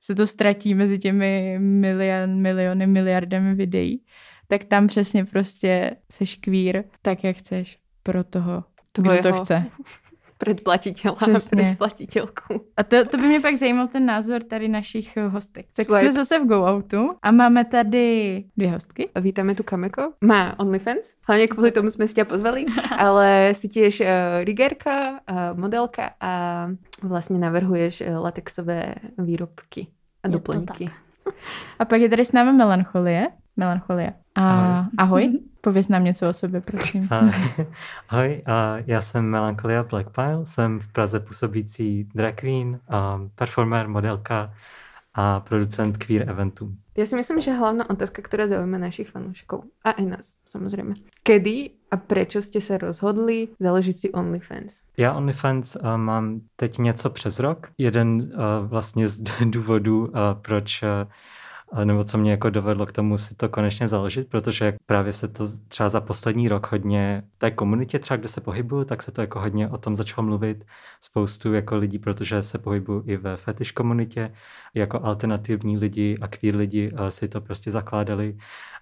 [0.02, 4.04] se to ztratí mezi těmi milion, miliony, miliardami videí.
[4.48, 8.64] Tak tam přesně prostě seš queer tak, jak chceš pro toho,
[8.98, 9.66] kdo to chce
[10.44, 11.18] předplatitela,
[11.56, 12.66] předplatitelku.
[12.78, 15.66] A to, to by mě pak zajímal ten názor tady našich hostek.
[15.76, 16.00] Tak Swipe.
[16.00, 19.10] jsme zase v Go Outu a máme tady dvě hostky.
[19.16, 20.14] A vítáme tu Kameko.
[20.22, 22.66] Má OnlyFans, hlavně kvůli tomu jsme si tě pozvali,
[22.98, 24.08] ale si těž uh,
[24.44, 26.66] rigerka, uh, modelka a
[27.04, 29.88] vlastně navrhuješ uh, latexové výrobky
[30.24, 30.90] a doplňky.
[31.80, 33.28] A pak je tady s námi melancholie.
[33.60, 34.14] Melancholie.
[34.36, 34.90] A ahoj.
[34.98, 35.40] ahoj.
[35.62, 37.10] Pověz nám něco o sobě, prosím.
[38.10, 42.80] Ahoj, a já jsem Melancholia Blackpile, jsem v Praze působící drag queen,
[43.36, 44.54] performer, modelka
[45.14, 46.72] a producent queer eventů.
[46.98, 50.96] Já si myslím, že hlavná otázka, která zaujme našich fanoušků a i nás, samozřejmě.
[51.24, 54.82] Kedy a proč jste se rozhodli založit si OnlyFans?
[54.98, 57.68] Já OnlyFans uh, mám teď něco přes rok.
[57.78, 61.12] Jeden uh, vlastně z důvodů, uh, proč uh,
[61.84, 65.48] nebo co mě jako dovedlo k tomu si to konečně založit, protože právě se to
[65.68, 69.22] třeba za poslední rok hodně v té komunitě třeba, kde se pohybuju, tak se to
[69.22, 70.66] jako hodně o tom začalo mluvit
[71.02, 74.34] spoustu jako lidí, protože se pohybuju i ve fetish komunitě,
[74.74, 78.38] jako alternativní lidi a queer lidi eh, si to prostě zakládali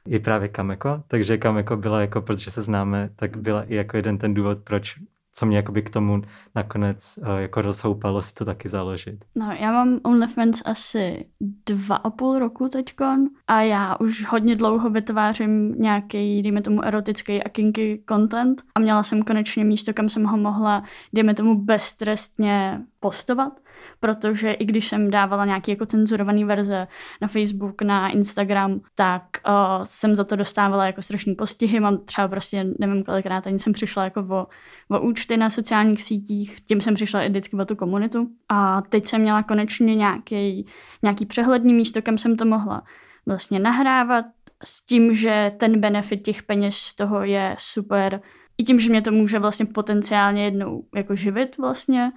[0.08, 4.18] i právě Kameko, takže Kameko byla jako, protože se známe, tak byla i jako jeden
[4.18, 5.00] ten důvod, proč
[5.38, 6.22] co mě jakoby k tomu
[6.56, 9.26] nakonec uh, jako rozhoupalo si to taky založit.
[9.36, 11.26] No, já mám OnlyFans asi
[11.66, 17.44] dva a půl roku teďkon a já už hodně dlouho vytvářím nějaký, dejme tomu, erotický
[17.44, 22.82] a kinky content a měla jsem konečně místo, kam jsem ho mohla, dejme tomu, beztrestně
[23.00, 23.60] postovat
[24.00, 26.88] protože i když jsem dávala nějaké jako cenzurované verze
[27.22, 31.80] na Facebook, na Instagram, tak uh, jsem za to dostávala jako strašný postihy.
[31.80, 34.48] Mám třeba prostě, nevím kolikrát, ani jsem přišla jako o,
[34.90, 38.28] o účty na sociálních sítích, tím jsem přišla i vždycky o tu komunitu.
[38.50, 40.68] A teď jsem měla konečně nějaký,
[41.04, 42.84] nějaký přehledný místo, kam jsem to mohla
[43.26, 44.26] vlastně nahrávat
[44.64, 48.22] s tím, že ten benefit těch peněz z toho je super.
[48.58, 52.12] I tím, že mě to může vlastně potenciálně jednou jako živit vlastně,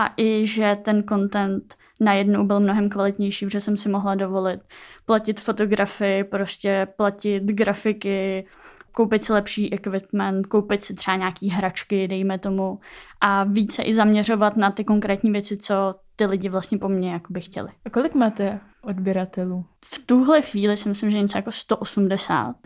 [0.00, 4.60] a i, že ten content najednou byl mnohem kvalitnější, protože jsem si mohla dovolit
[5.06, 8.46] platit fotografy, prostě platit grafiky,
[8.92, 12.80] koupit si lepší equipment, koupit si třeba nějaký hračky, dejme tomu,
[13.20, 17.40] a více i zaměřovat na ty konkrétní věci, co ty lidi vlastně po mně jakoby
[17.40, 17.68] chtěli.
[17.84, 19.64] A kolik máte odběratelů?
[19.84, 22.56] V tuhle chvíli si myslím, že něco jako 180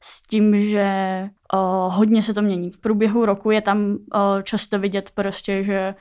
[0.00, 0.88] s tím, že
[1.54, 1.58] o,
[1.90, 2.70] hodně se to mění.
[2.70, 5.94] V průběhu roku je tam o, často vidět prostě, že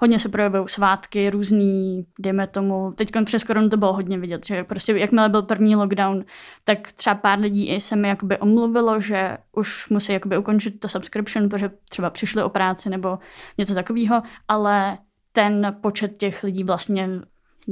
[0.00, 4.64] hodně se projevují svátky, různý, dejme tomu, teď přes koronu to bylo hodně vidět, že
[4.64, 6.24] prostě jakmile byl první lockdown,
[6.64, 10.88] tak třeba pár lidí i se mi jakoby omluvilo, že už musí jakoby ukončit to
[10.88, 13.18] subscription, protože třeba přišli o práci nebo
[13.58, 14.98] něco takového, ale
[15.32, 17.08] ten počet těch lidí vlastně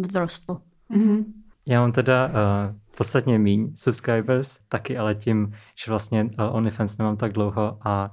[0.02, 0.56] vzrostl.
[0.90, 1.24] Mm-hmm.
[1.66, 2.32] Já mám teda uh,
[2.96, 5.52] podstatně míň subscribers, taky ale tím,
[5.84, 8.12] že vlastně uh, OnlyFans nemám tak dlouho a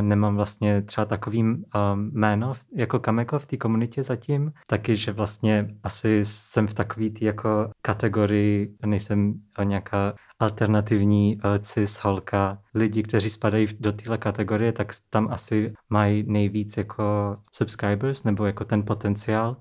[0.00, 6.20] nemám vlastně třeba takový jméno jako Kameko v té komunitě zatím, taky, že vlastně asi
[6.24, 9.34] jsem v takový tý jako kategorii, nejsem
[9.64, 12.58] nějaká alternativní cis holka.
[12.74, 18.64] Lidi, kteří spadají do téhle kategorie, tak tam asi mají nejvíc jako subscribers nebo jako
[18.64, 19.56] ten potenciál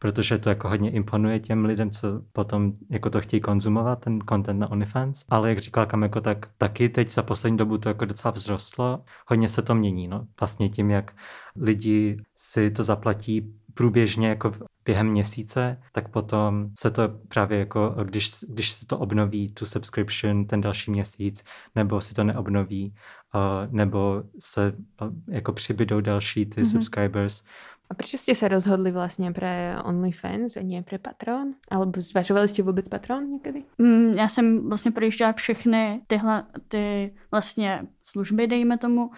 [0.00, 4.60] protože to jako hodně imponuje těm lidem, co potom jako to chtějí konzumovat, ten content
[4.60, 5.24] na OnlyFans.
[5.28, 9.48] Ale jak říkala Kameko, tak taky teď za poslední dobu to jako docela vzrostlo, hodně
[9.48, 10.26] se to mění, no.
[10.40, 11.12] Vlastně tím, jak
[11.56, 14.52] lidi si to zaplatí průběžně jako
[14.84, 20.46] během měsíce, tak potom se to právě jako, když, když se to obnoví, tu subscription
[20.46, 22.94] ten další měsíc, nebo si to neobnoví,
[23.34, 26.70] uh, nebo se uh, jako přibydou další ty mm-hmm.
[26.70, 27.42] subscribers,
[27.90, 29.46] a proč jste se rozhodli vlastně pro
[29.84, 31.54] OnlyFans a ne pro Patron?
[31.70, 33.62] Alebo zvažovali jste vůbec Patron někdy?
[33.78, 39.10] Mm, já jsem vlastně projížděla všechny tyhle ty vlastně služby, dejme tomu.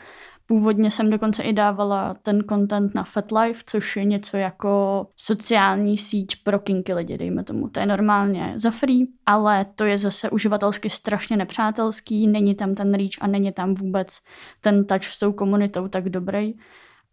[0.46, 6.42] Původně jsem dokonce i dávala ten content na FetLife, což je něco jako sociální síť
[6.44, 7.68] pro kinky lidi, dejme tomu.
[7.68, 12.94] To je normálně za free, ale to je zase uživatelsky strašně nepřátelský, není tam ten
[12.94, 14.18] reach a není tam vůbec
[14.60, 16.54] ten touch s tou komunitou tak dobrý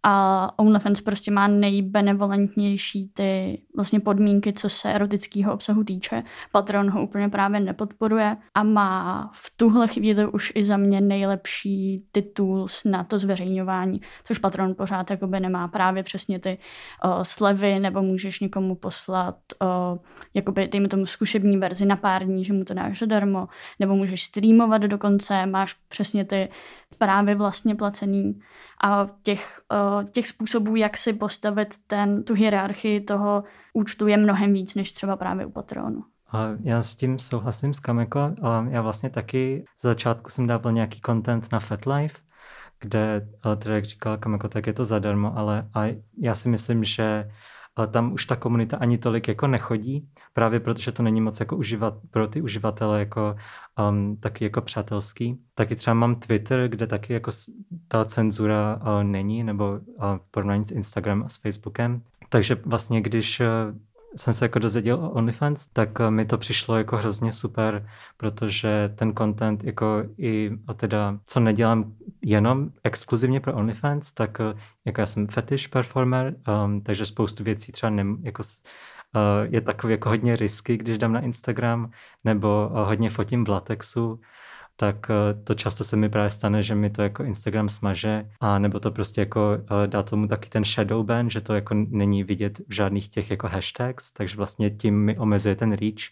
[0.03, 6.23] a OnlyFans prostě má nejbenevolentnější ty vlastně podmínky, co se erotického obsahu týče.
[6.51, 12.03] Patreon ho úplně právě nepodporuje a má v tuhle chvíli už i za mě nejlepší
[12.33, 16.57] tools na to zveřejňování, což Patreon pořád jakoby nemá právě přesně ty
[17.05, 19.97] uh, slevy, nebo můžeš někomu poslat uh,
[20.33, 23.47] jakoby, dejme tomu zkušební verzi na pár dní, že mu to dáš zadarmo,
[23.79, 26.49] nebo můžeš streamovat dokonce, máš přesně ty
[26.97, 28.39] právě vlastně placený
[28.83, 34.53] a těch, uh, těch způsobů, jak si postavit ten, tu hierarchii toho účtu je mnohem
[34.53, 36.03] víc, než třeba právě u Patronu.
[36.31, 38.31] A já s tím souhlasím s Kameko.
[38.69, 42.17] Já vlastně taky z začátku jsem dával nějaký content na FetLife,
[42.79, 47.31] kde, teda jak říkala Kameko, tak je to zadarmo, ale a já si myslím, že
[47.75, 51.57] ale tam už ta komunita ani tolik jako nechodí, právě protože to není moc jako
[51.57, 53.35] uživat, pro ty uživatele jako
[53.89, 55.39] um, taky jako přátelský.
[55.55, 57.31] Taky třeba mám Twitter, kde taky jako
[57.87, 62.01] ta cenzura uh, není, nebo uh, porovnání s Instagram a s Facebookem.
[62.29, 63.45] Takže vlastně, když uh,
[64.15, 68.93] jsem se jako dozvěděl o OnlyFans, tak uh, mi to přišlo jako hrozně super, protože
[68.95, 75.05] ten content jako i teda, co nedělám jenom exkluzivně pro OnlyFans, tak uh, jako já
[75.05, 80.35] jsem fetish performer, um, takže spoustu věcí třeba nem, jako uh, je takový jako hodně
[80.35, 81.91] risky, když dám na Instagram,
[82.23, 84.19] nebo uh, hodně fotím v latexu,
[84.79, 88.59] tak uh, to často se mi právě stane, že mi to jako Instagram smaže, a
[88.59, 92.23] nebo to prostě jako uh, dá tomu taky ten shadow ban, že to jako není
[92.23, 96.03] vidět v žádných těch jako hashtags, takže vlastně tím mi omezuje ten reach.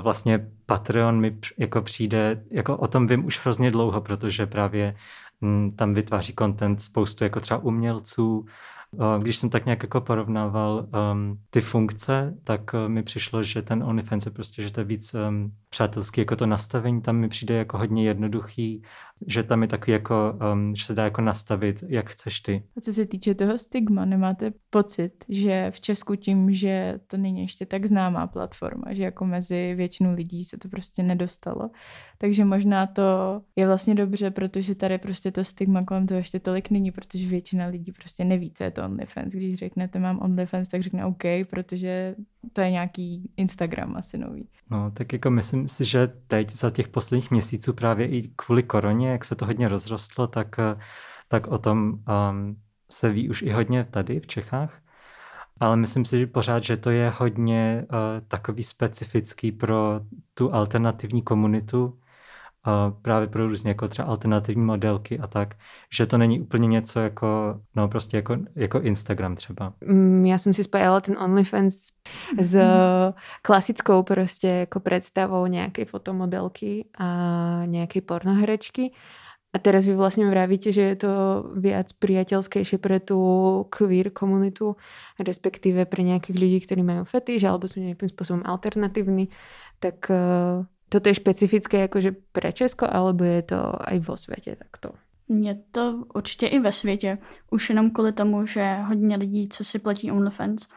[0.00, 4.96] Vlastně Patreon mi jako přijde, jako o tom vím už hrozně dlouho, protože právě
[5.42, 8.46] m, tam vytváří content spoustu jako třeba umělců,
[9.18, 13.82] když jsem tak nějak jako porovnával um, ty funkce, tak uh, mi přišlo, že ten
[13.82, 17.54] OnlyFans je prostě, že to je víc um, přátelský, jako to nastavení tam mi přijde
[17.54, 18.82] jako hodně jednoduchý,
[19.26, 22.62] že tam je takový jako, um, že se dá jako nastavit, jak chceš ty.
[22.76, 27.40] A co se týče toho stigma, nemáte pocit, že v Česku tím, že to není
[27.40, 31.70] ještě tak známá platforma, že jako mezi většinu lidí se to prostě nedostalo,
[32.18, 33.02] takže možná to
[33.56, 37.66] je vlastně dobře, protože tady prostě to stigma kolem toho ještě tolik není, protože většina
[37.66, 39.32] lidí prostě neví, co je to OnlyFans.
[39.32, 42.14] Když řeknete, mám OnlyFans, tak řekne OK, protože
[42.52, 44.48] to je nějaký Instagram asi nový.
[44.74, 49.10] No, tak jako myslím si, že teď za těch posledních měsíců právě i kvůli koroně,
[49.10, 50.56] jak se to hodně rozrostlo, tak,
[51.28, 52.56] tak o tom um,
[52.90, 54.80] se ví už i hodně tady v Čechách.
[55.60, 60.00] Ale myslím si že pořád, že to je hodně uh, takový specifický pro
[60.34, 61.98] tu alternativní komunitu,
[63.02, 65.54] právě pro různě jako třeba alternativní modelky a tak,
[65.92, 69.72] že to není úplně něco jako, no prostě jako, jako Instagram třeba.
[69.86, 71.76] Mm, já jsem si spojila ten OnlyFans
[72.40, 72.56] s
[73.42, 78.92] klasickou prostě jako představou nějaké fotomodelky a nějaké pornoherečky.
[79.54, 81.12] A teraz vy vlastne vravíte, že je to
[81.54, 83.22] viac priateľskejšie pre tú
[83.70, 84.74] queer komunitu,
[85.14, 89.30] respektíve pre nejakých ľudí, ktorí majú fetiš alebo sú nejakým spôsobom alternatívni,
[89.78, 90.10] tak
[90.94, 93.58] toto je špecifické jakože pre Česko, alebo je to
[93.90, 94.94] aj vo světě takto?
[95.28, 97.18] Je to určitě i ve světě.
[97.50, 100.68] Už jenom kvůli tomu, že hodně lidí, co si platí OnlyFans,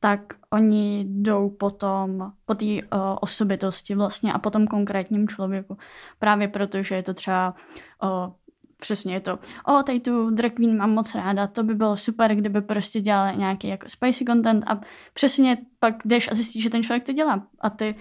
[0.00, 2.80] tak oni jdou potom po té uh,
[3.20, 5.76] osobitosti vlastně a potom konkrétním člověku.
[6.18, 7.54] Právě protože je to třeba
[8.02, 8.32] uh,
[8.80, 12.34] přesně je to, o, tady tu drag queen mám moc ráda, to by bylo super,
[12.34, 14.80] kdyby prostě dělal nějaký jako spicy content a
[15.14, 17.94] přesně pak jdeš a zjistíš, že ten člověk to dělá a ty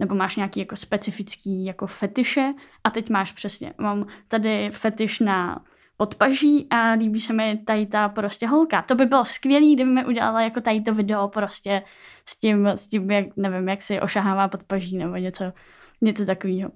[0.00, 2.52] nebo máš nějaký jako specifický jako fetiše
[2.84, 5.64] a teď máš přesně, mám tady fetiš na
[5.96, 8.82] podpaží a líbí se mi tady ta prostě holka.
[8.82, 11.82] To by bylo skvělé, kdyby mi udělala jako tady to video prostě
[12.26, 15.44] s tím, s tím jak, nevím, jak si ošahává podpaží nebo něco,
[16.00, 16.70] něco takového.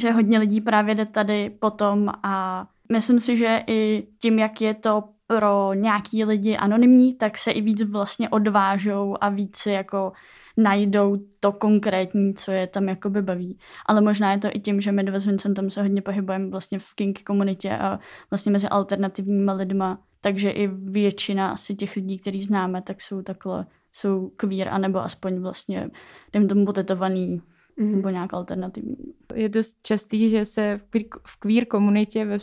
[0.00, 4.74] Že hodně lidí právě jde tady potom a myslím si, že i tím, jak je
[4.74, 10.12] to pro nějaký lidi anonymní, tak se i víc vlastně odvážou a víc si jako
[10.58, 13.58] najdou to konkrétní, co je tam jakoby baví.
[13.86, 16.78] Ale možná je to i tím, že my dva s Vincentem se hodně pohybujeme vlastně
[16.78, 17.98] v kink komunitě a
[18.30, 23.66] vlastně mezi alternativníma lidma, takže i většina asi těch lidí, který známe, tak jsou takhle,
[23.92, 25.90] jsou queer, anebo aspoň vlastně,
[26.28, 27.42] jdem tomu potetovaný
[27.78, 27.96] mm.
[27.96, 28.96] nebo nějak alternativní.
[29.34, 30.80] Je dost častý, že se
[31.26, 32.38] v queer komunitě ve,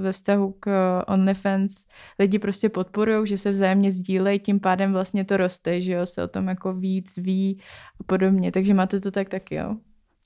[0.00, 1.86] ve vztahu k OnlyFans
[2.18, 6.24] lidi prostě podporují, že se vzájemně sdílejí, tím pádem vlastně to roste, že jo, se
[6.24, 7.60] o tom jako víc ví
[8.00, 9.76] a podobně, takže máte to tak taky, jo?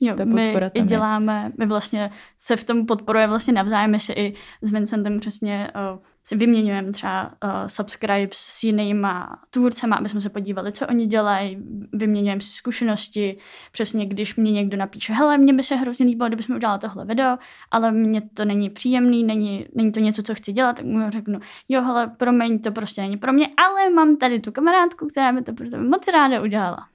[0.00, 4.12] Jo, Ta my i děláme, my vlastně se v tom podporuje vlastně navzájem, my si
[4.12, 10.20] i s Vincentem přesně uh, si vyměňujeme třeba uh, subscribes s jinýma tvůrcema, aby jsme
[10.20, 11.59] se podívali, co oni dělají,
[11.92, 13.38] vyměňujeme si zkušenosti,
[13.72, 17.38] přesně když mě někdo napíše, hele, mně by se hrozně líbilo, kdybychom udělali tohle video,
[17.70, 21.38] ale mně to není příjemný, není, není to něco, co chci dělat, tak mu řeknu,
[21.68, 25.42] jo, hele, promiň, to prostě není pro mě, ale mám tady tu kamarádku, která by
[25.42, 26.88] to pro tebe moc ráda udělala.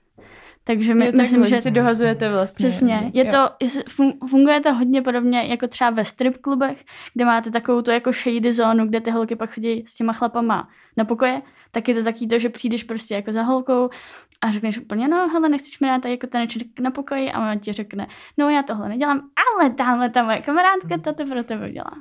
[0.64, 2.70] Takže my, myslím, že si dohazujete vlastně.
[2.70, 3.12] Přesně.
[3.14, 3.50] Je to,
[4.28, 8.54] funguje to hodně podobně jako třeba ve strip klubech, kde máte takovou tu jako shady
[8.54, 12.28] zónu, kde ty holky pak chodí s těma chlapama na pokoje, tak je to taky
[12.28, 13.90] to, že přijdeš prostě jako za holkou
[14.42, 17.74] a řekneš úplně, no hele, nechceš mi dát jako taneček na pokoji a on ti
[17.74, 19.22] řekne, no já tohle nedělám,
[19.60, 21.92] ale tamhle ta moje kamarádka, ta to pro tebe dělá.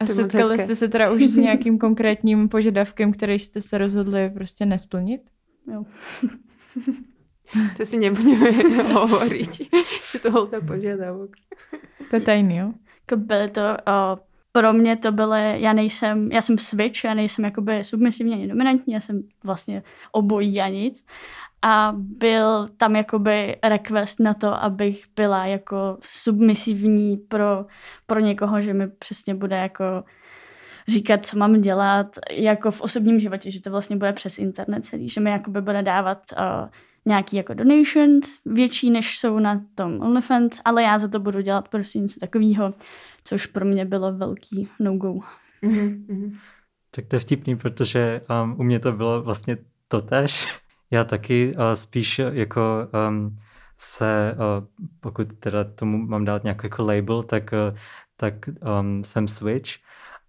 [0.00, 4.66] A setkali jste se teda už s nějakým konkrétním požadavkem, který jste se rozhodli prostě
[4.66, 5.20] nesplnit?
[5.72, 5.84] Jo.
[7.76, 9.52] To si nebudeme hovoriť,
[10.12, 11.30] že to za požiadavok.
[12.10, 12.72] To je tajný, jo?
[13.00, 14.18] Jako byly to, uh,
[14.52, 18.94] pro mě to byly, já nejsem, já jsem switch, já nejsem jakoby submisivní ani dominantní,
[18.94, 21.06] já jsem vlastně obojí a nic.
[21.62, 27.66] A byl tam jakoby request na to, abych byla jako submisivní pro,
[28.06, 30.04] pro někoho, že mi přesně bude jako
[30.88, 35.08] říkat, co mám dělat, jako v osobním životě, že to vlastně bude přes internet celý,
[35.08, 36.68] že mi jakoby bude dávat uh,
[37.06, 41.68] nějaký jako donations, větší než jsou na tom OnlyFans, ale já za to budu dělat
[41.68, 42.74] prostě něco takového,
[43.24, 45.20] což pro mě bylo velký no-go.
[45.62, 46.36] Mm-hmm.
[46.90, 50.46] Tak to je vtipný, protože um, u mě to bylo vlastně to tež.
[50.90, 53.38] Já taky uh, spíš jako um,
[53.78, 54.66] se, uh,
[55.00, 57.78] pokud teda tomu mám dát nějaký jako label, tak, uh,
[58.16, 58.34] tak
[58.80, 59.70] um, jsem Switch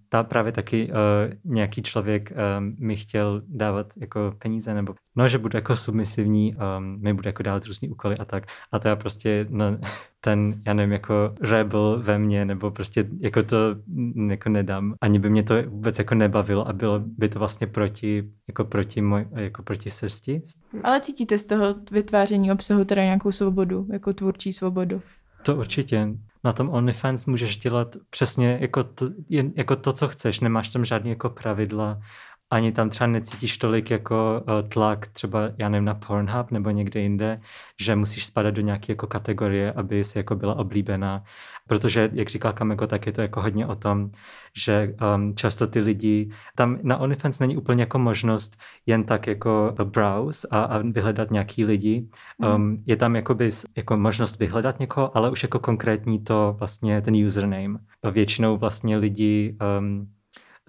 [0.09, 5.37] ta právě taky uh, nějaký člověk um, mi chtěl dávat jako peníze, nebo no, že
[5.37, 8.43] budu jako submisivní, um, mi bude jako dávat různý úkoly a tak.
[8.71, 9.65] A to já prostě no,
[10.21, 13.57] ten, já nevím, jako rebel ve mně, nebo prostě jako to
[14.29, 14.95] jako nedám.
[15.01, 19.01] Ani by mě to vůbec jako nebavilo a bylo by to vlastně proti, jako proti,
[19.01, 20.41] moj, jako proti srsti.
[20.83, 25.01] Ale cítíte z toho vytváření obsahu teda nějakou svobodu, jako tvůrčí svobodu?
[25.45, 26.07] To určitě
[26.45, 29.09] na tom OnlyFans můžeš dělat přesně jako to,
[29.55, 30.39] jako to, co chceš.
[30.39, 31.99] Nemáš tam žádný jako pravidla,
[32.55, 36.99] ani tam třeba necítíš tolik jako uh, tlak třeba, já nevím, na Pornhub nebo někde
[36.99, 37.41] jinde,
[37.81, 41.23] že musíš spadat do nějaké jako kategorie, aby si jako byla oblíbená.
[41.67, 44.11] Protože, jak říkal Kameko, tak je to jako hodně o tom,
[44.55, 49.75] že um, často ty lidi, tam na OnlyFans není úplně jako možnost jen tak jako
[49.83, 52.07] browse a, a vyhledat nějaký lidi.
[52.37, 52.83] Um, mm.
[52.85, 57.79] Je tam jakoby jako možnost vyhledat někoho, ale už jako konkrétní to vlastně ten username.
[58.11, 60.07] Většinou vlastně lidi um,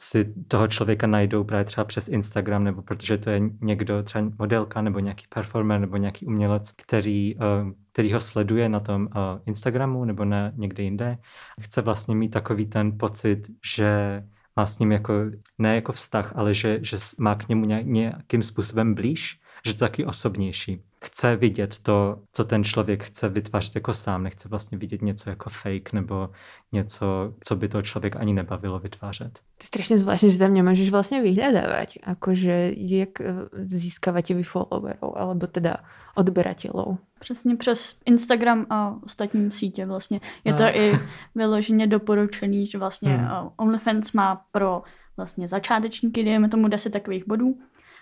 [0.00, 4.82] si toho člověka najdou právě třeba přes Instagram, nebo protože to je někdo, třeba modelka,
[4.82, 10.04] nebo nějaký performer, nebo nějaký umělec, který, eh, který ho sleduje na tom eh, Instagramu
[10.04, 11.18] nebo na někde jinde.
[11.60, 14.22] Chce vlastně mít takový ten pocit, že
[14.56, 15.12] má s ním jako,
[15.58, 19.88] ne jako vztah, ale že, že má k němu nějakým způsobem blíž, že to je
[19.88, 25.02] taky osobnější chce vidět to, co ten člověk chce vytvářet jako sám, nechce vlastně vidět
[25.02, 26.30] něco jako fake nebo
[26.72, 29.32] něco, co by to člověk ani nebavilo vytvářet.
[29.32, 35.16] To je strašně zvláštní, že tam nemůžeš vlastně vyhledávat, jakože jak eh, získávat vy followerov,
[35.16, 35.76] alebo teda
[36.14, 36.98] odberatelů.
[37.18, 40.20] Přesně přes Instagram a ostatní sítě vlastně.
[40.44, 40.76] Je to no.
[40.78, 40.98] i
[41.34, 43.48] vyloženě doporučený, že vlastně hmm.
[43.56, 44.82] OnlyFans má pro
[45.16, 47.58] vlastně začátečníky, dejme tomu 10 takových bodů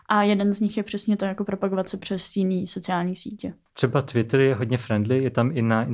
[0.09, 3.55] a jeden z nich je přesně to, jako propagovat se přes jiný sociální sítě.
[3.73, 5.87] Třeba Twitter je hodně friendly, je tam i na,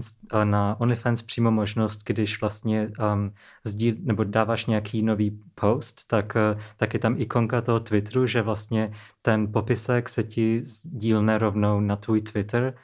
[0.44, 6.60] na OnlyFans přímo možnost, když vlastně um, sdíl, nebo dáváš nějaký nový post, tak, uh,
[6.76, 8.92] tak je tam ikonka toho Twitteru, že vlastně
[9.22, 12.74] ten popisek se ti sdílne rovnou na tvůj Twitter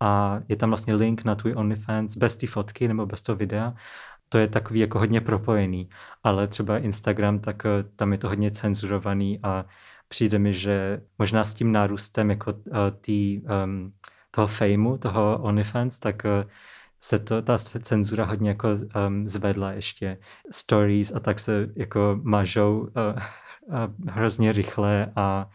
[0.00, 3.74] a je tam vlastně link na tvůj OnlyFans bez té fotky nebo bez toho videa
[4.28, 5.88] to je takový jako hodně propojený,
[6.22, 7.62] ale třeba Instagram, tak
[7.96, 9.64] tam je to hodně cenzurovaný a
[10.14, 12.54] přijde mi, že možná s tím nárůstem jako
[13.00, 13.92] tý, um,
[14.30, 16.22] toho fejmu, toho OnlyFans, tak
[17.00, 20.18] se to, ta cenzura hodně jako um, zvedla ještě.
[20.50, 25.50] Stories a tak se jako mažou uh, uh, hrozně rychle a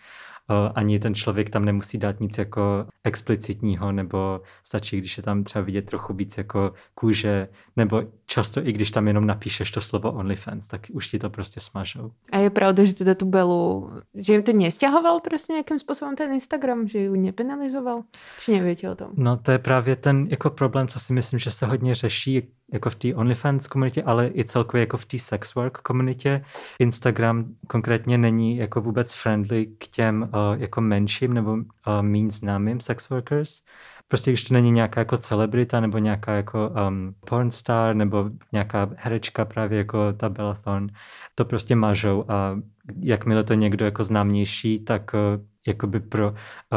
[0.75, 5.65] ani ten člověk tam nemusí dát nic jako explicitního, nebo stačí, když je tam třeba
[5.65, 10.67] vidět trochu víc jako kůže, nebo často i když tam jenom napíšeš to slovo OnlyFans,
[10.67, 12.11] tak už ti to prostě smažou.
[12.31, 16.33] A je pravda, že teda tu Belu, že jim to nestěhoval prostě nějakým způsobem ten
[16.33, 18.03] Instagram, že ji nepenalizoval?
[18.39, 19.07] Či nevíte o tom?
[19.13, 22.89] No to je právě ten jako problém, co si myslím, že se hodně řeší jako
[22.89, 26.43] v té OnlyFans komunitě, ale i celkově jako v té sex work komunitě.
[26.79, 31.63] Instagram konkrétně není jako vůbec friendly k těm uh, jako menším nebo uh,
[32.01, 33.61] méně známým sex workers.
[34.07, 39.45] Prostě když to není nějaká jako celebrita nebo nějaká jako um, pornstar nebo nějaká herečka
[39.45, 40.87] právě jako ta Bellathon,
[41.35, 42.59] to prostě mažou a
[42.99, 46.33] jakmile to někdo jako známější, tak uh, jakoby pro,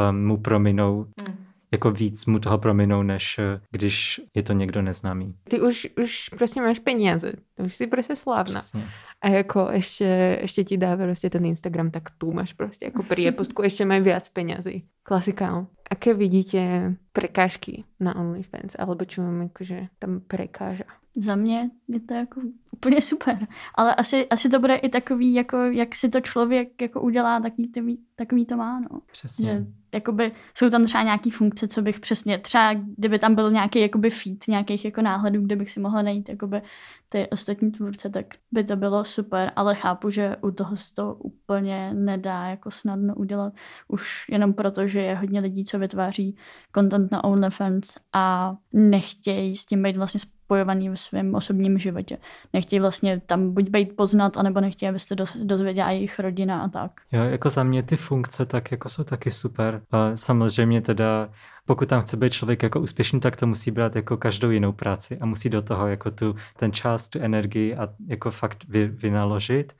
[0.09, 1.42] um, mu prominou mm
[1.73, 5.35] jako víc mu toho prominou, než eh, když je to někdo neznámý.
[5.43, 7.33] Ty už, už prostě máš peníze,
[7.65, 8.59] už jsi prostě slávna.
[8.59, 8.89] Přesně.
[9.21, 13.63] A jako ještě, ještě ti dá prostě ten Instagram, tak tu máš prostě jako priepustku,
[13.63, 14.85] ještě mají víc penězí.
[15.03, 15.51] Klasika.
[15.51, 15.67] No.
[15.91, 20.83] Aké vidíte prekážky na OnlyFans, alebo čo vám jakože tam prekáža?
[21.17, 22.41] Za mě je to jako
[22.71, 23.47] úplně super.
[23.75, 27.71] Ale asi, asi to bude i takový, jako jak si to člověk jako udělá, takový
[27.71, 27.81] to,
[28.15, 28.99] takový to má, no.
[29.11, 29.45] Přesně.
[29.45, 33.79] Že jakoby jsou tam třeba nějaký funkce, co bych přesně, třeba kdyby tam byl nějaký
[33.79, 36.61] jakoby feed nějakých jako náhledů, kde bych si mohla najít jakoby
[37.09, 41.13] ty ostatní tvůrce, tak by to bylo super, ale chápu, že u toho se to
[41.13, 43.53] úplně nedá jako snadno udělat,
[43.87, 46.37] už jenom proto, že je hodně lidí, co vytváří
[46.75, 52.17] content na OnlyFans a nechtějí s tím být vlastně spojovaný v svém osobním životě.
[52.53, 56.91] Nechtějí vlastně tam buď být poznat, anebo nechtějí, abyste dozvěděla jejich rodina a tak.
[57.11, 59.81] Jo, jako za mě ty funkce tak jako jsou taky super.
[59.91, 61.29] A samozřejmě teda
[61.65, 65.17] pokud tam chce být člověk jako úspěšný, tak to musí brát jako každou jinou práci
[65.17, 69.73] a musí do toho jako tu, ten čas, tu energii a jako fakt vy, vynaložit.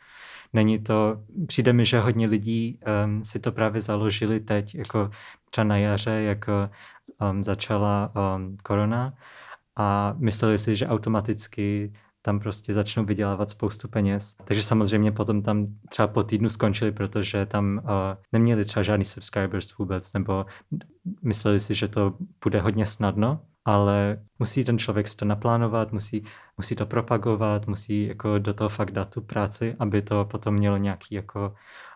[0.54, 5.10] Není to, přijde mi, že hodně lidí um, si to právě založili teď, jako
[5.50, 6.70] třeba na jaře, jako
[7.32, 9.14] um, začala um, korona
[9.76, 14.36] a mysleli si, že automaticky tam prostě začnou vydělávat spoustu peněz.
[14.46, 17.90] Takže samozřejmě potom tam třeba po týdnu skončili, protože tam uh,
[18.32, 20.46] neměli třeba žádný subscribers vůbec, nebo
[21.24, 26.24] mysleli si, že to bude hodně snadno, ale musí ten člověk si to naplánovat, musí,
[26.58, 30.78] musí to propagovat, musí jako do toho fakt dát tu práci, aby to potom mělo
[30.78, 31.56] nějaký jako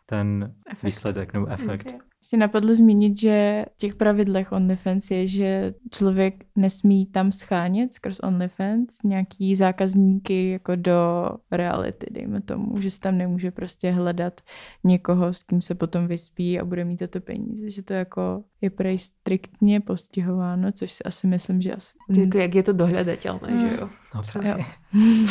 [0.09, 0.83] ten efekt.
[0.83, 1.87] výsledek nebo efekt.
[1.87, 1.99] Okay.
[2.21, 8.19] Ještě napadlo zmínit, že v těch pravidlech OnlyFans je, že člověk nesmí tam schánět skrz
[8.19, 14.41] OnlyFans nějaký zákazníky jako do reality, dejme tomu, že se tam nemůže prostě hledat
[14.83, 18.43] někoho, s kým se potom vyspí a bude mít za to peníze, že to jako
[18.61, 21.97] je prej striktně postihováno, což si asi myslím, že asi...
[22.09, 23.59] Jako jak je to dohledatelné, mm.
[23.59, 23.89] že jo?
[24.15, 24.57] No, jo.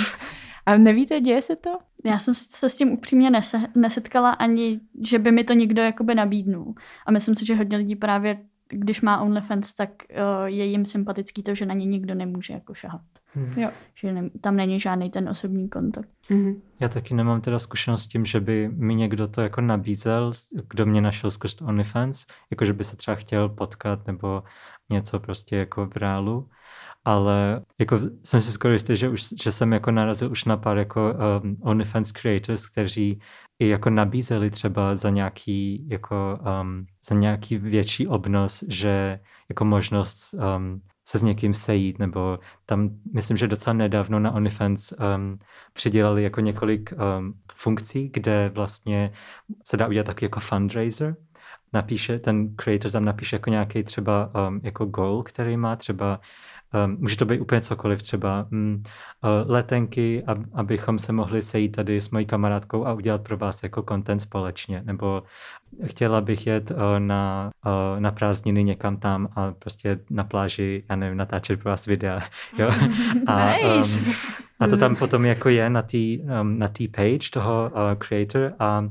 [0.66, 1.78] A nevíte, děje se to?
[2.06, 6.14] Já jsem se s tím upřímně nese, nesetkala ani, že by mi to někdo jakoby
[6.14, 6.74] nabídnul.
[7.06, 8.38] A myslím si, že hodně lidí právě,
[8.68, 12.74] když má OnlyFans, tak uh, je jim sympatický to, že na ně nikdo nemůže jako
[12.74, 13.00] šahat.
[13.34, 13.52] Hmm.
[13.56, 13.70] Jo.
[13.94, 16.08] Že ne, tam není žádný ten osobní kontakt.
[16.28, 16.62] Hmm.
[16.80, 20.32] Já taky nemám teda zkušenost s tím, že by mi někdo to jako nabízel,
[20.68, 24.42] kdo mě našel skrz OnlyFans, jako že by se třeba chtěl potkat nebo
[24.90, 26.48] něco prostě jako v reálu
[27.06, 30.78] ale jako jsem si skoro jistý, že, už, že jsem jako narazil už na pár
[30.78, 33.20] jako um, OnlyFans creators, kteří
[33.58, 40.34] i jako nabízeli třeba za nějaký, jako, um, za nějaký větší obnos, že jako možnost
[40.34, 45.38] um, se s někým sejít, nebo tam myslím, že docela nedávno na OnlyFans um,
[45.72, 49.12] přidělali jako několik um, funkcí, kde vlastně
[49.64, 51.16] se dá udělat taky jako fundraiser,
[51.72, 56.20] napíše, ten creator tam napíše jako nějaký třeba um, jako goal, který má třeba
[56.86, 58.82] může to být úplně cokoliv, třeba um,
[59.24, 63.62] uh, letenky, ab, abychom se mohli sejít tady s mojí kamarádkou a udělat pro vás
[63.62, 65.22] jako content společně, nebo
[65.84, 70.96] chtěla bych jet uh, na, uh, na prázdniny někam tam a prostě na pláži, já
[70.96, 72.20] nevím, natáčet pro vás videa.
[72.58, 72.70] Jo?
[73.26, 74.00] A, nice.
[74.00, 74.12] um,
[74.60, 75.98] a to tam potom jako je na té
[76.40, 78.88] um, na page toho uh, creator a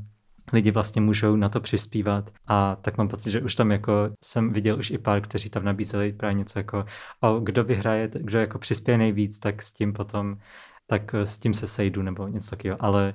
[0.53, 2.29] lidi vlastně můžou na to přispívat.
[2.47, 3.93] A tak mám pocit, že už tam jako
[4.23, 6.85] jsem viděl už i pár, kteří tam nabízeli právě něco jako
[7.21, 10.37] o, kdo vyhraje, kdo jako přispěje nejvíc, tak s tím potom,
[10.87, 13.13] tak eh, s tím se sejdu nebo něco takového, ale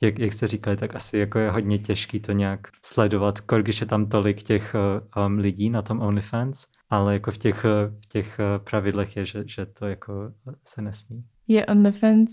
[0.00, 3.86] jak, jak jste říkali, tak asi jako je hodně těžký to nějak sledovat, když je
[3.86, 4.76] tam tolik těch
[5.26, 9.66] um, lidí na tom OnlyFans, ale jako v těch, v těch pravidlech je, že, že
[9.66, 10.32] to jako
[10.64, 11.24] se nesmí.
[11.48, 12.30] Je OnlyFans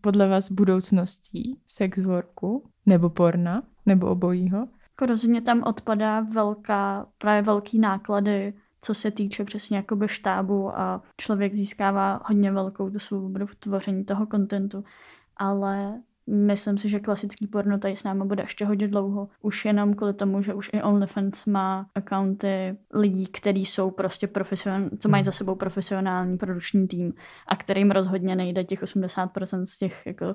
[0.00, 4.58] podle vás budoucností sex worku nebo porna nebo obojího?
[4.90, 11.02] Jako rozhodně tam odpadá velká, právě velký náklady, co se týče přesně jakoby štábu a
[11.16, 14.84] člověk získává hodně velkou tu svobodu v tvoření toho kontentu,
[15.36, 19.28] ale Myslím si, že klasický porno tady s námi bude ještě hodně dlouho.
[19.42, 24.90] Už jenom kvůli tomu, že už i OnlyFans má accounty lidí, kteří jsou prostě profesionální,
[24.98, 25.24] co mají hmm.
[25.24, 27.12] za sebou profesionální produkční tým
[27.48, 30.34] a kterým rozhodně nejde těch 80% z těch jako uh,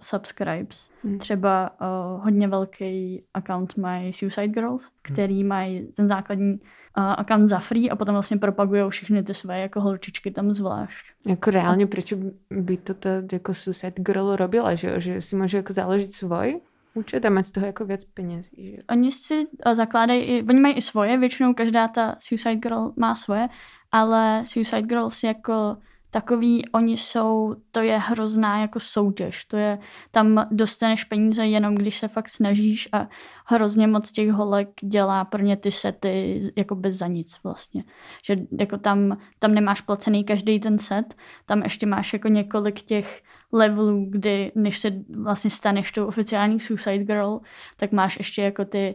[0.00, 0.90] subscribes.
[1.04, 1.18] Hmm.
[1.18, 5.14] Třeba uh, hodně velký account mají Suicide Girls, hmm.
[5.14, 6.60] který mají ten základní
[6.98, 11.06] account za free a potom vlastně propagují všechny ty své jako holčičky tam zvlášť.
[11.26, 12.14] Jako reálně, proč
[12.50, 16.60] by to to jako Suicide Girl robila, že, že si může jako založit svoj
[16.94, 18.50] účet a mít z toho jako věc peněz.
[18.58, 18.76] Že?
[18.90, 23.48] Oni si zakládají, oni mají i svoje, většinou každá ta Suicide Girl má svoje,
[23.92, 25.76] ale Suicide Girls jako
[26.10, 29.78] takový oni jsou, to je hrozná jako soutěž, to je,
[30.10, 33.08] tam dostaneš peníze jenom, když se fakt snažíš a
[33.44, 37.84] hrozně moc těch holek dělá pro ně ty sety jako bez za nic vlastně.
[38.24, 41.14] Že jako tam, tam nemáš placený každý ten set,
[41.46, 47.04] tam ještě máš jako několik těch levelů, kdy než se vlastně staneš tou oficiální Suicide
[47.04, 47.40] Girl,
[47.76, 48.94] tak máš ještě jako ty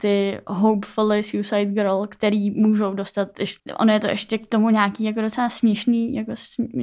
[0.00, 3.28] ty hopefully suicide girl, který můžou dostat,
[3.78, 6.32] ono je to ještě k tomu nějaký jako docela směšný, jako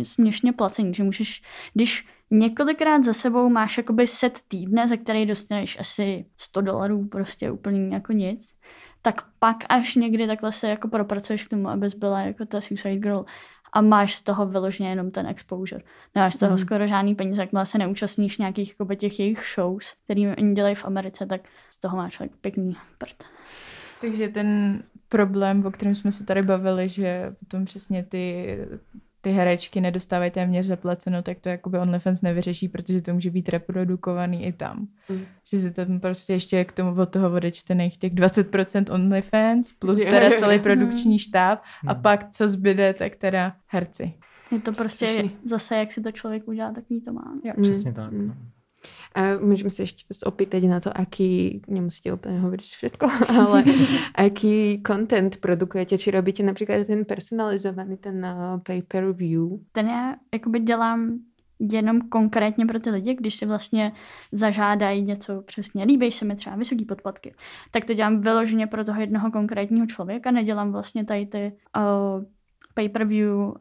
[0.04, 1.42] směšně placení, že můžeš,
[1.74, 7.52] když několikrát za sebou máš jakoby set týdne, za který dostaneš asi 100 dolarů, prostě
[7.52, 8.54] úplně jako nic,
[9.02, 12.98] tak pak až někdy takhle se jako propracuješ k tomu, abys byla jako ta suicide
[12.98, 13.26] girl
[13.74, 15.84] a máš z toho vyloženě jenom ten exposure.
[16.16, 16.58] Nemáš z toho mm.
[16.58, 20.86] skoro žádný peníze, jakmile se neúčastníš nějakých jako těch jejich shows, který oni dělají v
[20.86, 23.24] Americe, tak z toho máš like, pěkný prd.
[24.02, 28.58] Takže ten problém, o kterém jsme se tady bavili, že potom přesně ty
[29.28, 34.46] ty herečky nedostávají téměř zaplaceno, tak to jakoby OnlyFans nevyřeší, protože to může být reprodukovaný
[34.46, 34.88] i tam.
[35.10, 35.22] Mm.
[35.50, 40.32] Že se tam prostě ještě k tomu od toho odečtených těch 20% OnlyFans plus teda
[40.32, 42.02] celý produkční štáb a mm.
[42.02, 44.14] pak co zbyde, tak teda herci.
[44.52, 45.32] Je to prostě Strašný.
[45.46, 47.34] zase, jak si to člověk udělá, takový to má.
[47.44, 47.54] Jo.
[47.62, 48.12] Přesně tak.
[48.12, 48.34] Mm.
[49.16, 53.10] A můžeme se ještě opýtať na to, aký, nemusíte úplně hovoriť všetko,
[53.40, 53.64] ale
[54.16, 59.50] aký content produkujete, či robíte například ten personalizovaný, ten uh, pay-per-view?
[59.72, 61.20] Ten já jakoby dělám
[61.60, 63.92] jenom konkrétně pro ty lidi, když si vlastně
[64.32, 67.34] zažádají něco přesně, líbí se mi třeba vysoký podplatky,
[67.72, 72.24] tak to dělám vyloženě pro toho jednoho konkrétního člověka, nedělám vlastně tady ty uh,
[72.74, 73.56] pay-per-view uh,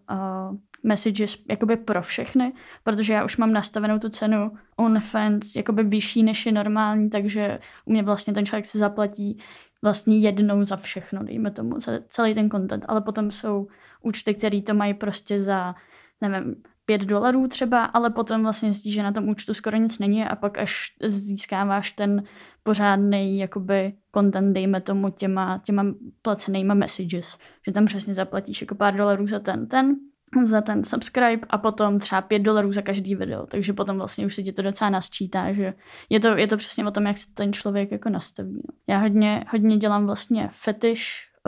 [0.82, 2.52] messages jakoby pro všechny,
[2.82, 7.92] protože já už mám nastavenou tu cenu OnlyFans jakoby vyšší než je normální, takže u
[7.92, 9.38] mě vlastně ten člověk se zaplatí
[9.82, 11.76] vlastně jednou za všechno, dejme tomu,
[12.08, 13.68] celý ten content, ale potom jsou
[14.02, 15.74] účty, které to mají prostě za,
[16.20, 16.56] nevím,
[16.86, 20.36] 5 dolarů třeba, ale potom vlastně zjistíš, že na tom účtu skoro nic není a
[20.36, 22.22] pak až získáváš ten
[22.62, 25.86] pořádný jakoby content, dejme tomu těma, těma
[26.22, 29.96] placenýma messages, že tam přesně zaplatíš jako pár dolarů za ten, ten
[30.44, 34.34] za ten subscribe a potom třeba 5 dolarů za každý video, takže potom vlastně už
[34.34, 35.74] se ti to docela nasčítá, že
[36.08, 38.54] je to, je to přesně o tom, jak se ten člověk jako nastaví.
[38.54, 38.74] No.
[38.86, 41.04] Já hodně, hodně dělám vlastně fetish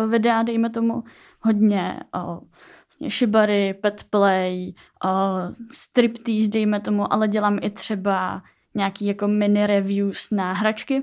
[0.06, 1.04] videa, dejme tomu,
[1.40, 2.40] hodně o,
[2.86, 4.72] vlastně shibari, petplay,
[5.04, 5.08] o,
[5.72, 8.42] striptease, dejme tomu, ale dělám i třeba
[8.74, 11.02] nějaký jako mini reviews na hračky,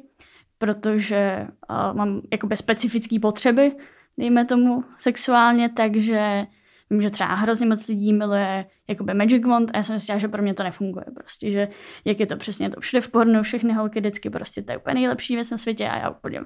[0.58, 3.72] protože o, mám jakoby specifické potřeby,
[4.18, 6.48] dejme tomu sexuálně, takže
[6.90, 10.28] Vím, že třeba hrozně moc lidí miluje jakoby Magic Wand a já jsem si že
[10.28, 11.68] pro mě to nefunguje prostě, že
[12.06, 14.94] jak je to přesně to všude v pornu, všechny holky vždycky prostě to je úplně
[14.94, 16.42] nejlepší věc na světě a já úplně,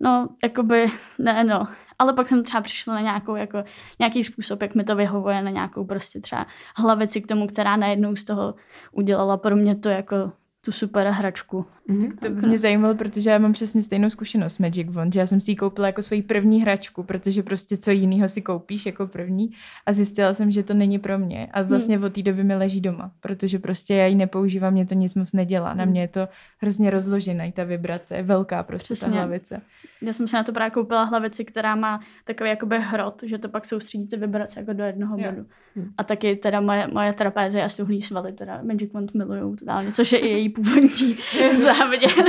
[0.00, 0.86] no, jakoby,
[1.18, 1.68] ne, no.
[1.98, 3.64] Ale pak jsem třeba přišla na nějakou, jako,
[3.98, 8.16] nějaký způsob, jak mi to vyhovuje, na nějakou prostě třeba hlavici k tomu, která najednou
[8.16, 8.54] z toho
[8.92, 10.32] udělala pro mě to jako
[10.64, 11.66] tu super hračku.
[11.88, 12.18] Mm-hmm.
[12.18, 15.26] To by mě zajímalo, protože já mám přesně stejnou zkušenost s Magic Wand, že já
[15.26, 19.06] jsem si ji koupila jako svoji první hračku, protože prostě co jiného si koupíš jako
[19.06, 19.50] první
[19.86, 22.04] a zjistila jsem, že to není pro mě a vlastně mm.
[22.04, 25.32] od té doby mi leží doma, protože prostě já ji nepoužívám, mě to nic moc
[25.32, 25.90] nedělá, na mhm.
[25.90, 29.12] mě je to hrozně rozložená, ta vibrace je velká prostě přesně.
[29.12, 29.62] ta hlavice.
[30.02, 33.48] Já jsem si na to právě koupila hlavici, která má takový jakoby hrot, že to
[33.48, 35.46] pak soustředí ty vibrace jako do jednoho bodu.
[35.74, 35.90] Mm.
[35.98, 40.12] A taky teda moje, moje trapézy a stuhlý svaly teda Magic Wand milujou totálně, což
[40.12, 41.18] je i její původní
[41.64, 42.24] závěr.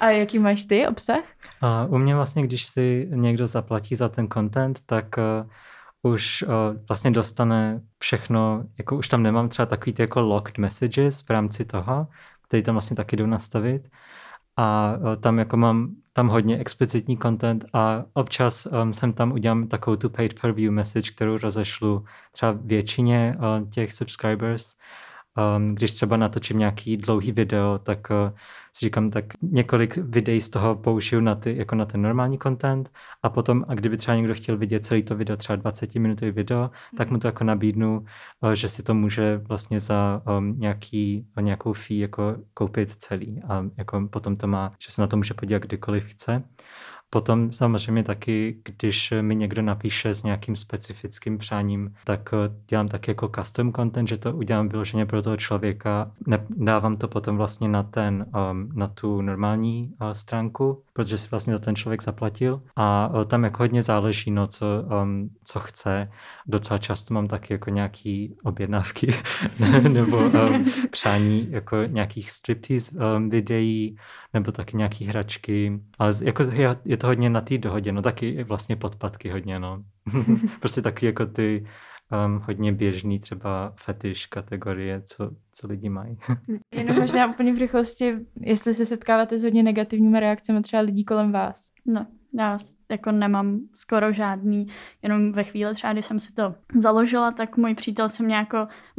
[0.00, 1.24] A jaký máš ty obsah?
[1.60, 5.50] A u mě vlastně, když si někdo zaplatí za ten content, tak uh,
[6.12, 6.52] už uh,
[6.88, 11.64] vlastně dostane všechno, jako už tam nemám třeba takový ty jako locked messages v rámci
[11.64, 12.06] toho,
[12.48, 13.88] který tam vlastně taky jdu nastavit.
[14.56, 19.68] a uh, tam jako mám tam hodně explicitní content a občas um, jsem tam udělám
[19.68, 24.74] takovou tu paid per view message, kterou rozešlu třeba většině uh, těch subscribers.
[25.56, 28.38] Um, když třeba natočím nějaký dlouhý video, tak uh,
[28.72, 32.90] si říkám, tak několik videí z toho použiju na, ty, jako na ten normální content
[33.22, 36.62] a potom, a kdyby třeba někdo chtěl vidět celý to video, třeba 20 minutový video,
[36.62, 36.96] mm.
[36.98, 38.04] tak mu to jako nabídnu,
[38.40, 43.64] uh, že si to může vlastně za um, nějaký, nějakou fee jako koupit celý a
[43.76, 46.42] jako potom to má, že se na to může podívat kdykoliv chce.
[47.10, 53.10] Potom samozřejmě taky, když mi někdo napíše s nějakým specifickým přáním, tak eh, dělám taky
[53.10, 56.10] jako custom content, že to udělám vyloženě pro toho člověka.
[56.50, 61.52] Dávám to potom vlastně na ten, um, na tu normální uh, stránku, protože si vlastně
[61.52, 64.66] za ten člověk zaplatil a uh, tam jako hodně záleží, no, co,
[65.02, 66.10] um, co chce.
[66.46, 69.14] Docela často mám taky jako nějaký objednávky
[69.88, 73.96] nebo um, přání jako nějakých striptease um, videí
[74.34, 75.80] nebo taky nějaký hračky.
[75.98, 79.84] Ale jako je, je to hodně na té dohodě, no taky vlastně podpadky hodně, no.
[80.60, 81.66] prostě taky jako ty
[82.26, 86.18] um, hodně běžný třeba fetiš kategorie, co, co lidi mají.
[86.74, 91.32] Jenom možná úplně v rychlosti, jestli se setkáváte s hodně negativními reakcemi třeba lidí kolem
[91.32, 91.70] vás.
[91.86, 92.06] No,
[92.38, 92.58] já
[92.90, 94.66] jako nemám skoro žádný,
[95.02, 98.48] jenom ve chvíli třeba, kdy jsem si to založila, tak můj přítel jsem nějak,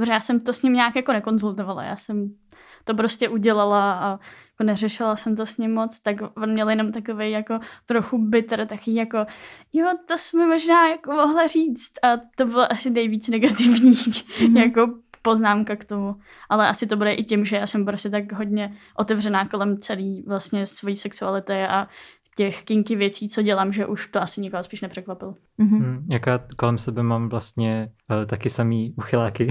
[0.09, 2.35] já jsem to s ním nějak jako nekonzultovala, já jsem
[2.83, 4.19] to prostě udělala a
[4.61, 8.67] jako neřešila jsem to s ním moc, tak on měl jenom takový jako trochu bitter,
[8.67, 9.25] taky jako
[9.73, 14.57] jo, to jsme možná jako mohla říct a to bylo asi nejvíc negativní mm-hmm.
[14.57, 16.15] jako poznámka k tomu.
[16.49, 20.23] Ale asi to bude i tím, že já jsem prostě tak hodně otevřená kolem celý
[20.27, 21.87] vlastně svojí sexuality a
[22.35, 25.35] těch kinky věcí, co dělám, že už to asi nikoho spíš nepřekvapil.
[25.59, 25.77] Mm-hmm.
[25.77, 29.47] Hmm, jaká kolem sebe mám vlastně uh, taky samý uchyláky.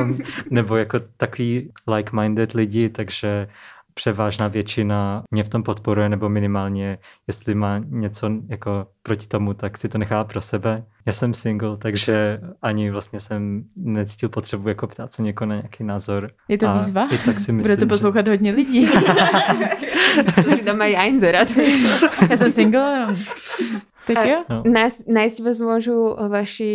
[0.00, 0.18] um,
[0.50, 3.48] nebo jako takový like-minded lidi, takže
[3.94, 9.78] převážná většina mě v tom podporuje, nebo minimálně, jestli má něco jako proti tomu, tak
[9.78, 10.84] si to nechá pro sebe.
[11.06, 15.84] Já jsem single, takže ani vlastně jsem necítil potřebu jako ptát se někoho na nějaký
[15.84, 16.30] názor.
[16.48, 17.08] Je to výzva?
[17.10, 18.32] I tak si myslím, Bude to poslouchat že...
[18.32, 18.86] hodně lidí.
[20.44, 21.48] to si tam mají einzerat.
[22.30, 23.16] Já jsem single.
[24.06, 24.44] Tak jo.
[24.48, 24.62] No.
[24.66, 26.70] Nájsť, nájsť vás môžu vaši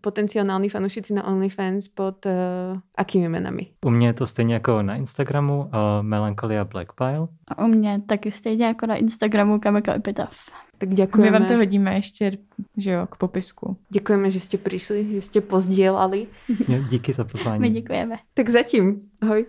[0.00, 2.32] potenciální fanoušci na OnlyFans pod uh,
[2.96, 3.66] akými jmenami?
[3.84, 5.70] U mě je to stejně jako na Instagramu uh,
[6.02, 7.28] Melancholia Blackpile.
[7.48, 10.36] A u mě taky stejně jako na Instagramu Kameka Epitaph.
[10.78, 11.30] Tak děkujeme.
[11.30, 12.32] My vám to hodíme ještě,
[12.76, 13.76] že jo, k popisku.
[13.90, 16.26] Děkujeme, že jste přišli, že jste pozdělali.
[16.88, 17.60] Díky za pozvání.
[17.60, 18.16] My děkujeme.
[18.34, 19.00] Tak zatím.
[19.20, 19.46] Ahoj.